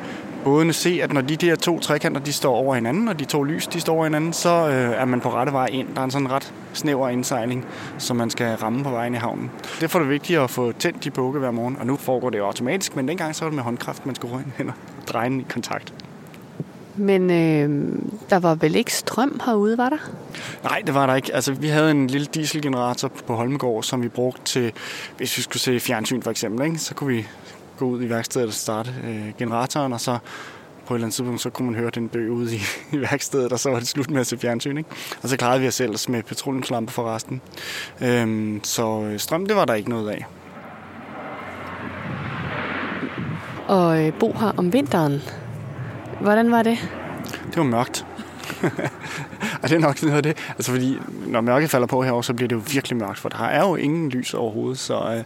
[0.48, 3.44] bådene se, at når de der to trekanter, de står over hinanden, og de to
[3.44, 5.88] lys, de står over hinanden, så øh, er man på rette vej ind.
[5.96, 7.66] Der er en sådan ret snæver indsejling,
[7.98, 9.52] som man skal ramme på vejen i havnen.
[9.80, 12.38] Derfor er det vigtigt at få tændt de bukke hver morgen, og nu foregår det
[12.38, 14.76] jo automatisk, men dengang så var det med håndkraft, man skulle røge hen og
[15.08, 15.94] dreje den i kontakt.
[16.96, 20.12] Men øh, der var vel ikke strøm herude, var der?
[20.64, 21.36] Nej, det var der ikke.
[21.36, 24.72] Altså, vi havde en lille dieselgenerator på Holmegård, som vi brugte til,
[25.18, 26.78] hvis vi skulle se fjernsyn for eksempel, ikke?
[26.78, 27.28] så kunne vi
[27.78, 30.18] gå ud i værkstedet og starte øh, generatoren, og så
[30.88, 32.60] på et eller andet tidspunkt, så kunne man høre den dø ude i,
[32.96, 34.78] i værkstedet, og så var det slut med at se fjernsyn.
[34.78, 34.90] Ikke?
[35.24, 37.42] Og så klarede vi os selv med petroleumslamper for resten.
[38.02, 40.26] Øhm, så øh, strøm, det var der ikke noget af.
[43.68, 45.22] Og øh, bo her om vinteren.
[46.22, 46.78] Hvordan var det?
[47.48, 48.06] Det var mørkt.
[49.62, 50.38] og det er nok noget af det.
[50.50, 53.44] Altså fordi, når mørket falder på herovre, så bliver det jo virkelig mørkt, for der
[53.44, 54.80] er jo ingen lys overhovedet.
[54.80, 55.24] Så, øh,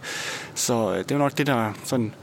[0.56, 2.14] så det er jo nok det, der er sådan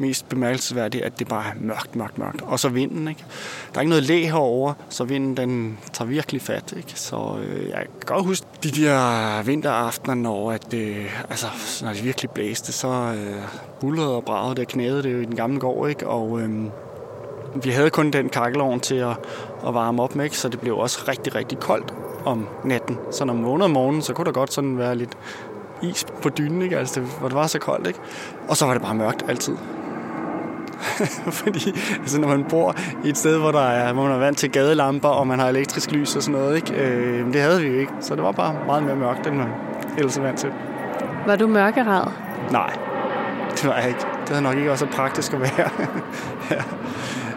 [0.00, 2.42] mest bemærkelsesværdigt, at det bare er mørkt, mørkt, mørkt.
[2.42, 3.24] Og så vinden, ikke?
[3.72, 6.92] Der er ikke noget læ herover, så vinden den tager virkelig fat, ikke?
[6.94, 11.46] Så øh, jeg kan godt huske de der vinteraftener, når, at, øh, altså,
[11.82, 13.42] når det virkelig blæste, så øh,
[13.80, 16.08] bullerede og bragede det og knæede det jo i den gamle gård, ikke?
[16.08, 16.50] Og øh,
[17.54, 19.16] vi havde kun den kakkelovn til at,
[19.66, 20.38] at varme op med, ikke?
[20.38, 21.94] så det blev også rigtig, rigtig koldt
[22.24, 22.98] om natten.
[23.10, 25.16] Så når man vågnede om morgenen, så kunne der godt sådan være lidt
[25.82, 26.78] is på dynen, ikke?
[26.78, 27.86] Altså, det, hvor det var så koldt.
[27.86, 27.98] Ikke?
[28.48, 29.56] Og så var det bare mørkt altid.
[31.40, 34.38] Fordi altså, når man bor i et sted, hvor, der er, hvor man er vant
[34.38, 36.74] til gadelamper, og man har elektrisk lys og sådan noget, ikke?
[36.74, 37.92] Øh, det havde vi jo ikke.
[38.00, 39.48] Så det var bare meget mere mørkt, end man
[39.98, 40.50] ellers er vant til.
[41.26, 42.06] Var du mørkerad?
[42.50, 42.70] Nej,
[43.50, 44.00] det var jeg ikke.
[44.00, 45.70] Det havde nok ikke været så praktisk at være.
[46.50, 46.62] ja.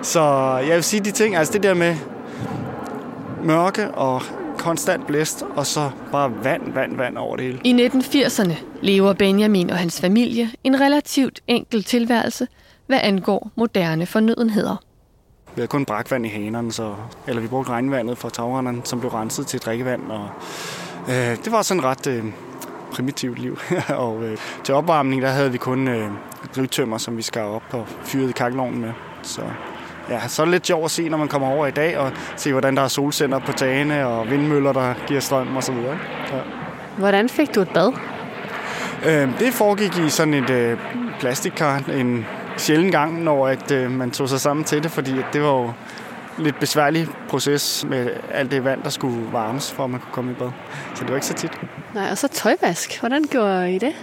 [0.01, 0.21] Så
[0.67, 1.95] jeg vil sige de ting, altså det der med
[3.43, 4.21] mørke og
[4.57, 7.59] konstant blæst, og så bare vand, vand, vand over det hele.
[7.63, 12.47] I 1980'erne lever Benjamin og hans familie en relativt enkel tilværelse,
[12.93, 14.75] hvad angår moderne fornødenheder.
[15.55, 16.95] Vi havde kun brakvand i hanerne, så,
[17.27, 20.01] eller vi brugte regnvandet fra tagrenderne, som blev renset til drikkevand.
[20.11, 20.29] Og,
[21.09, 22.23] øh, det var sådan ret øh,
[22.91, 23.59] primitivt liv.
[24.05, 26.09] og øh, til opvarmning, der havde vi kun øh,
[26.55, 28.91] drivtømmer, som vi skar op og fyrede kakkelovnen med.
[29.21, 29.41] Så
[30.09, 32.11] ja, så er det lidt sjovt at se, når man kommer over i dag, og
[32.35, 35.97] se, hvordan der er solcenter på tagene, og vindmøller, der giver strøm og så videre.
[36.31, 36.39] Ja.
[36.97, 37.93] Hvordan fik du et bad?
[39.05, 40.77] Øh, det foregik i sådan et øh,
[41.19, 42.25] plastikkar en
[42.57, 45.61] sjælden gang, når at, øh, man tog sig sammen til det, fordi at det var
[45.61, 45.73] jo
[46.37, 50.31] lidt besværlig proces med alt det vand, der skulle varmes, for at man kunne komme
[50.31, 50.49] i bad.
[50.95, 51.51] Så det var ikke så tit.
[51.93, 52.99] Nej, og så tøjvask.
[52.99, 53.93] Hvordan gjorde I det?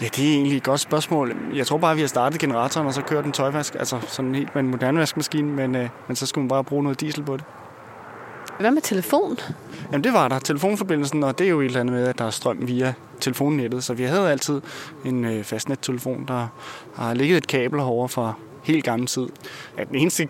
[0.00, 1.36] Ja, det er egentlig et godt spørgsmål.
[1.54, 3.74] Jeg tror bare, at vi har startet generatoren, og så kørte den tøjvask.
[3.74, 6.82] Altså sådan helt med en moderne vaskemaskine, men, øh, men så skulle man bare bruge
[6.82, 7.44] noget diesel på det.
[8.62, 9.38] Hvad med telefon?
[9.92, 10.38] Jamen det var der.
[10.38, 13.84] Telefonforbindelsen, og det er jo et eller andet med, at der er strøm via telefonnettet.
[13.84, 14.60] Så vi havde altid
[15.04, 16.46] en øh, fastnettelefon, der
[16.94, 19.26] har ligget et kabel herovre fra helt gammel tid.
[19.76, 20.28] At den eneste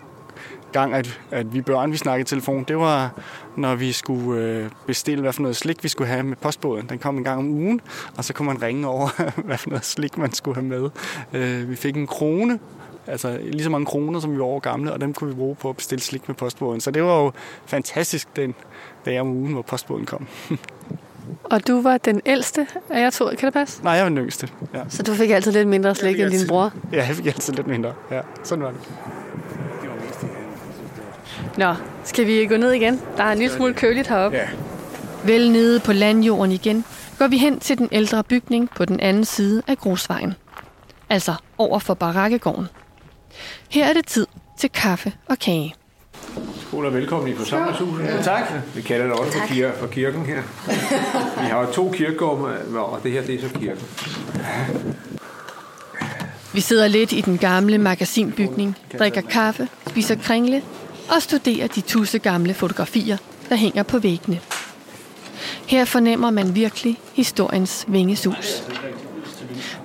[0.71, 3.11] gang, at, at vi børn vi snakkede telefon, det var,
[3.55, 6.89] når vi skulle øh, bestille, hvad for noget slik vi skulle have med postbåden.
[6.89, 7.81] Den kom en gang om ugen,
[8.17, 9.09] og så kunne man ringe over,
[9.45, 10.89] hvad for noget slik man skulle have med.
[11.33, 12.59] Øh, vi fik en krone,
[13.07, 15.55] altså lige så mange kroner, som vi var over gamle, og dem kunne vi bruge
[15.55, 16.81] på at bestille slik med postbåden.
[16.81, 17.31] Så det var jo
[17.65, 18.55] fantastisk den
[19.05, 20.27] dag om ugen, hvor postbåden kom.
[21.43, 23.83] Og du var den ældste af jer to, kan det passe?
[23.83, 24.49] Nej, jeg var den yngste.
[24.73, 24.79] Ja.
[24.89, 26.73] Så du fik altid lidt mindre slik end din bror?
[26.91, 27.93] Ja, jeg fik altid lidt mindre.
[28.11, 28.79] Ja, sådan var det.
[31.57, 33.01] Nå, skal vi gå ned igen?
[33.17, 34.37] Der er en lille smule køligt heroppe.
[34.37, 34.47] Ja.
[35.25, 36.85] Vel nede på landjorden igen,
[37.19, 40.33] går vi hen til den ældre bygning på den anden side af grusvejen.
[41.09, 42.67] Altså over for barakkegården.
[43.69, 44.27] Her er det tid
[44.59, 45.75] til kaffe og kage.
[46.67, 48.05] Skål og velkommen i forsamlingshuset.
[48.05, 48.43] Ja, tak.
[48.75, 50.41] Vi kalder det også for, kir- for kirken her.
[51.41, 53.85] Vi har jo to kirkegårde, og det her det er så kirken.
[56.53, 60.61] Vi sidder lidt i den gamle magasinbygning, drikker kaffe, spiser kringle
[61.15, 63.17] og studerer de tusse gamle fotografier,
[63.49, 64.39] der hænger på væggene.
[65.67, 68.63] Her fornemmer man virkelig historiens vingesus.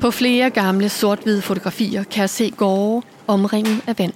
[0.01, 4.12] På flere gamle sort-hvide fotografier kan jeg se gårde omringet af vand.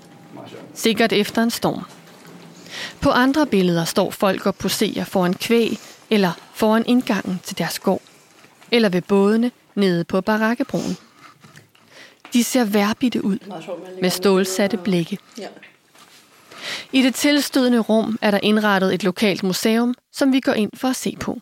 [0.74, 1.82] Sikkert efter en storm.
[3.00, 5.78] På andre billeder står folk og poserer foran kvæg
[6.10, 8.02] eller foran indgangen til deres gård,
[8.70, 10.96] eller ved bådene nede på Barakkebroen.
[12.32, 13.38] De ser værbitte ud,
[14.00, 15.18] med stålsatte blikke.
[16.92, 20.88] I det tilstødende rum er der indrettet et lokalt museum, som vi går ind for
[20.88, 21.38] at se på.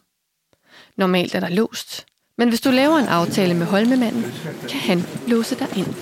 [0.96, 2.06] Normalt er der låst,
[2.38, 4.24] men hvis du laver en aftale med Holmemanden,
[4.68, 5.94] kan han låse dig ind.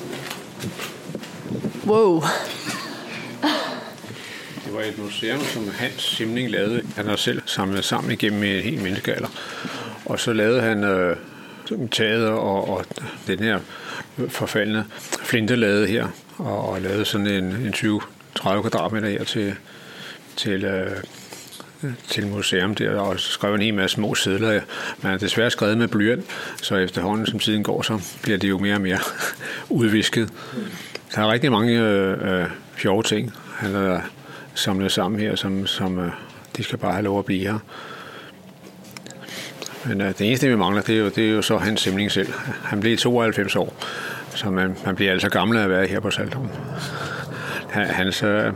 [1.88, 2.22] Wow.
[4.64, 6.82] Det var et museum, som Hans Simning lavede.
[6.96, 9.28] Han har selv samlet sammen igennem en hel menneskealder.
[10.04, 11.16] Og så lavede han øh,
[11.90, 12.84] taget og, og
[13.26, 13.58] den her
[14.28, 14.84] forfaldende
[15.22, 16.08] flintelade her,
[16.38, 19.54] og, og lavede sådan en, en 20-30 kvadratmeter her til,
[20.36, 20.90] til, øh,
[22.08, 24.60] til museum der, og skrev en hel masse små sædler.
[25.02, 26.26] Man er desværre skrevet med blyant,
[26.62, 28.98] så efterhånden som tiden går, så bliver det jo mere og mere
[29.68, 30.28] udvisket.
[31.14, 32.46] Der er rigtig mange øh, øh,
[32.78, 34.10] sjove ting, han har
[34.54, 36.10] samlet sammen her, som, som øh,
[36.56, 37.58] de skal bare have lov at blive her.
[39.84, 42.12] Men øh, det eneste, vi mangler, det er, jo, det er jo så hans simling
[42.12, 42.32] selv.
[42.64, 43.74] Han blev 92 år,
[44.34, 46.48] så man, man bliver altså gammel af at være her på Saltum.
[47.70, 48.52] Hans, øh,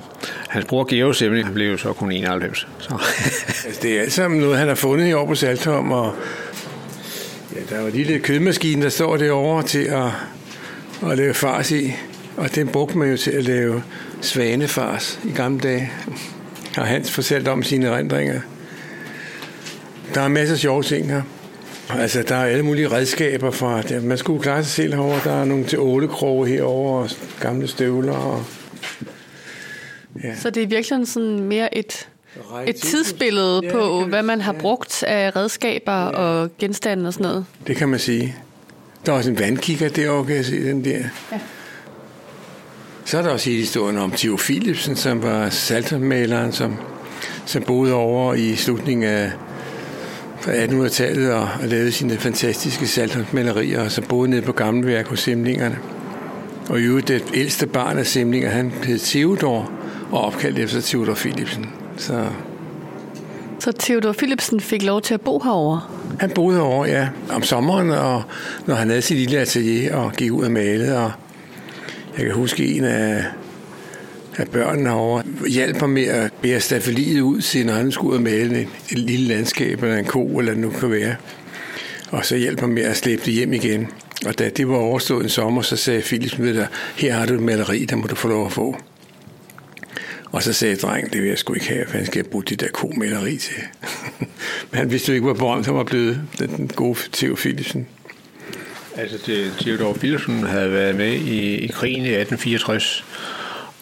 [0.49, 2.69] hans bror Geo Simling, han blev jo så kun 91.
[2.79, 2.95] Så.
[3.67, 6.15] altså, det er alt sammen noget, han har fundet i år på Saltum, og
[7.55, 10.11] ja, der er jo en lille kødmaskine, der står derovre til at,
[11.11, 11.93] at lave fars i.
[12.37, 13.83] Og den brugte man jo til at lave
[14.21, 15.93] svanefars i gamle dage.
[16.75, 18.41] Har Hans fortalt om sine erindringer.
[20.15, 21.23] Der er masser af sjove ting her.
[21.91, 23.83] Altså, der er alle mulige redskaber fra...
[24.03, 25.21] Man skulle klare sig selv herovre.
[25.25, 27.11] Der er nogle til ålekroge herovre, og
[27.41, 28.13] gamle støvler.
[28.13, 28.45] Og,
[30.25, 30.37] ja.
[30.37, 32.09] Så det er virkelig sådan mere et,
[32.67, 34.59] et tidsbillede ja, på, hvad man har ja.
[34.61, 36.09] brugt af redskaber ja.
[36.09, 37.47] og genstande og sådan noget.
[37.67, 38.37] Det kan man sige.
[39.07, 40.99] Der er også en vandkigger derovre, kan jeg se den der.
[41.33, 41.41] Ja.
[43.13, 46.77] Så er der også historien om Theo Philipsen, som var saltermaleren, som,
[47.47, 49.31] som boede over i slutningen af
[50.41, 55.79] 1800-tallet og, og lavede sine fantastiske saltermalerier, og som boede nede på Gammelværk hos Simlingerne.
[56.69, 59.71] Og i øvrigt, det ældste barn af Simlinger, han hed Theodor,
[60.13, 61.67] og opkaldt efter Theodor Philipsen.
[61.97, 62.27] Så
[63.59, 65.81] så Theodor Philipsen fik lov til at bo herovre?
[66.21, 67.09] Han boede herovre, ja.
[67.31, 68.23] Om sommeren, og
[68.67, 70.99] når han havde sit lille atelier og gik ud og malede.
[70.99, 71.13] Og
[72.19, 73.25] jeg kan huske en af,
[74.37, 78.17] af børnene herovre hjalp mig med at bære stafeliet ud til, når han skulle ud
[78.17, 81.17] og male et, et lille landskab, eller en ko, eller nu kan være.
[82.11, 83.89] Og så hjalp mig med at slæbe det hjem igen.
[84.27, 87.35] Og da det var overstået en sommer, så sagde Philip med dig, her har du
[87.35, 88.77] et maleri, der må du få lov at få.
[90.33, 92.61] Og så sagde drengen, det vil jeg sgu ikke have, for han skal bruge det
[92.61, 93.55] der komaleri til.
[94.71, 97.87] Men han vidste jo ikke, hvor berømt han var blevet, den gode Theo Philipsen.
[98.97, 99.19] Altså,
[99.61, 103.05] Theodor Petersen havde været med i, i krigen i 1864,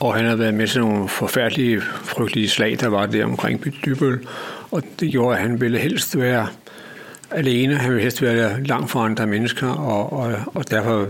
[0.01, 4.27] og han havde været med til nogle forfærdelige, frygtelige slag, der var der omkring Dybøl,
[4.71, 6.49] og det gjorde, at han ville helst være
[7.31, 11.09] alene, han ville helst være langt fra andre mennesker, og, og, og derfor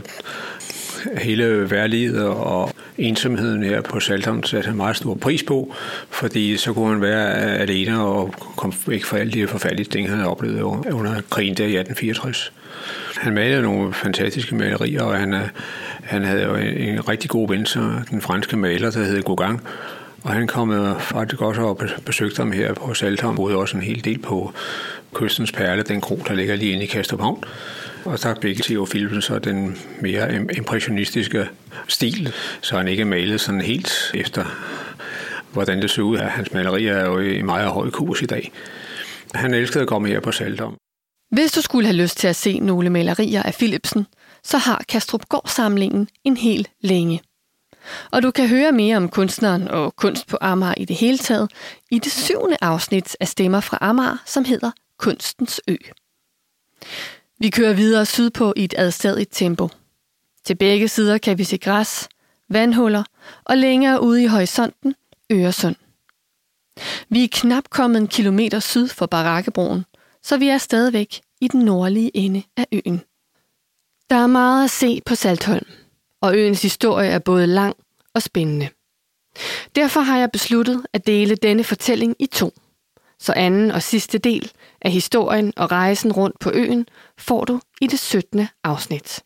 [1.19, 5.75] hele værlivet og ensomheden her på Saltholm satte han meget stor pris på,
[6.11, 10.19] fordi så kunne han være alene og komme væk fra alle de forfærdelige ting, han
[10.19, 12.53] havde oplevet under krigen der i 1864.
[13.17, 15.35] Han malede nogle fantastiske malerier, og han,
[16.03, 17.81] han havde jo en, en rigtig god ven, så
[18.11, 19.61] den franske maler, der hed Gauguin,
[20.23, 23.83] og han kom øh, faktisk også og besøgte ham her på Saltholm, boede også en
[23.83, 24.53] hel del på
[25.15, 27.45] Kystens Perle, den kro, der ligger lige inde i Kastrup Havn.
[28.05, 31.49] Og så fik Theo Philipsen så den mere impressionistiske
[31.89, 34.45] stil, så han ikke malede sådan helt efter,
[35.53, 36.17] hvordan det så ud.
[36.17, 38.53] Hans malerier er jo i meget høj kurs i dag.
[39.35, 40.75] Han elskede at komme her på Saltholm.
[41.31, 44.07] Hvis du skulle have lyst til at se nogle malerier af Philipsen,
[44.45, 47.23] så har Kastrup samlingen en hel længe.
[48.11, 51.51] Og du kan høre mere om kunstneren og kunst på Amager i det hele taget
[51.91, 55.77] i det syvende afsnit af Stemmer fra Amager, som hedder Kunstens Ø.
[57.39, 59.69] Vi kører videre sydpå i et adstadigt tempo.
[60.45, 62.09] Til begge sider kan vi se græs,
[62.49, 63.05] vandhuller
[63.45, 64.95] og længere ude i horisonten
[65.33, 65.77] Øresund.
[67.09, 69.85] Vi er knap kommet en kilometer syd for Barakkebroen,
[70.23, 73.03] så vi er stadigvæk i den nordlige ende af øen.
[74.11, 75.67] Der er meget at se på Saltholm,
[76.21, 77.77] og øens historie er både lang
[78.15, 78.69] og spændende.
[79.75, 82.53] Derfor har jeg besluttet at dele denne fortælling i to.
[83.19, 84.53] Så anden og sidste del
[84.83, 86.87] af historien og rejsen rundt på øen
[87.19, 88.49] får du i det 17.
[88.65, 89.23] afsnit.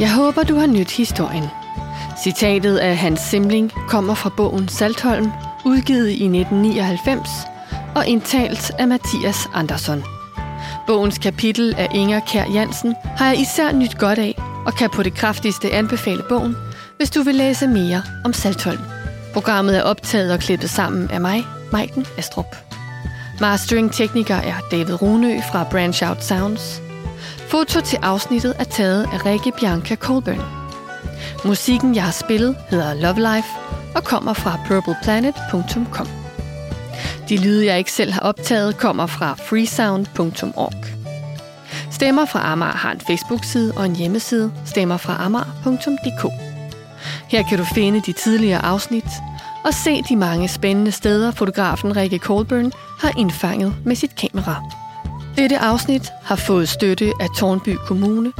[0.00, 1.44] Jeg håber, du har nyt historien.
[2.22, 5.32] Citatet af Hans Simling kommer fra bogen Saltholm
[5.64, 7.28] udgivet i 1999
[7.94, 10.04] og indtalt af Mathias Andersson.
[10.86, 15.02] Bogens kapitel af Inger Kær Jansen har jeg især nyt godt af, og kan på
[15.02, 16.56] det kraftigste anbefale bogen,
[16.96, 18.82] hvis du vil læse mere om Saltholm.
[19.32, 22.56] Programmet er optaget og klippet sammen af mig, Maiken Astrup.
[23.40, 26.89] Mastering-tekniker er David Runø fra Branch Out Sounds.
[27.50, 30.40] Foto til afsnittet er taget af Rikke Bianca Colburn.
[31.44, 33.48] Musikken, jeg har spillet, hedder Love Life
[33.94, 36.06] og kommer fra purpleplanet.com.
[37.28, 40.84] De lyde, jeg ikke selv har optaget, kommer fra freesound.org.
[41.90, 46.32] Stemmer fra Amager har en Facebook-side og en hjemmeside, stemmerfraamager.dk.
[47.28, 49.10] Her kan du finde de tidligere afsnit
[49.64, 54.62] og se de mange spændende steder, fotografen Rikke Colburn har indfanget med sit kamera.
[55.40, 58.32] Dette afsnit har fået støtte af Tornby Kommune,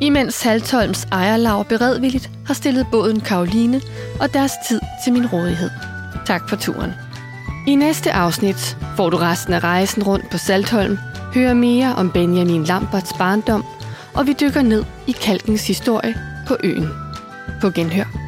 [0.00, 3.80] imens Saltholms ejerlag beredvilligt har stillet båden Karoline
[4.20, 5.70] og deres tid til min rådighed.
[6.26, 6.92] Tak for turen.
[7.66, 10.98] I næste afsnit får du resten af rejsen rundt på Saltholm,
[11.34, 13.64] høre mere om Benjamin Lamberts barndom,
[14.14, 16.14] og vi dykker ned i kalkens historie
[16.48, 16.88] på øen.
[17.60, 18.19] På genhør.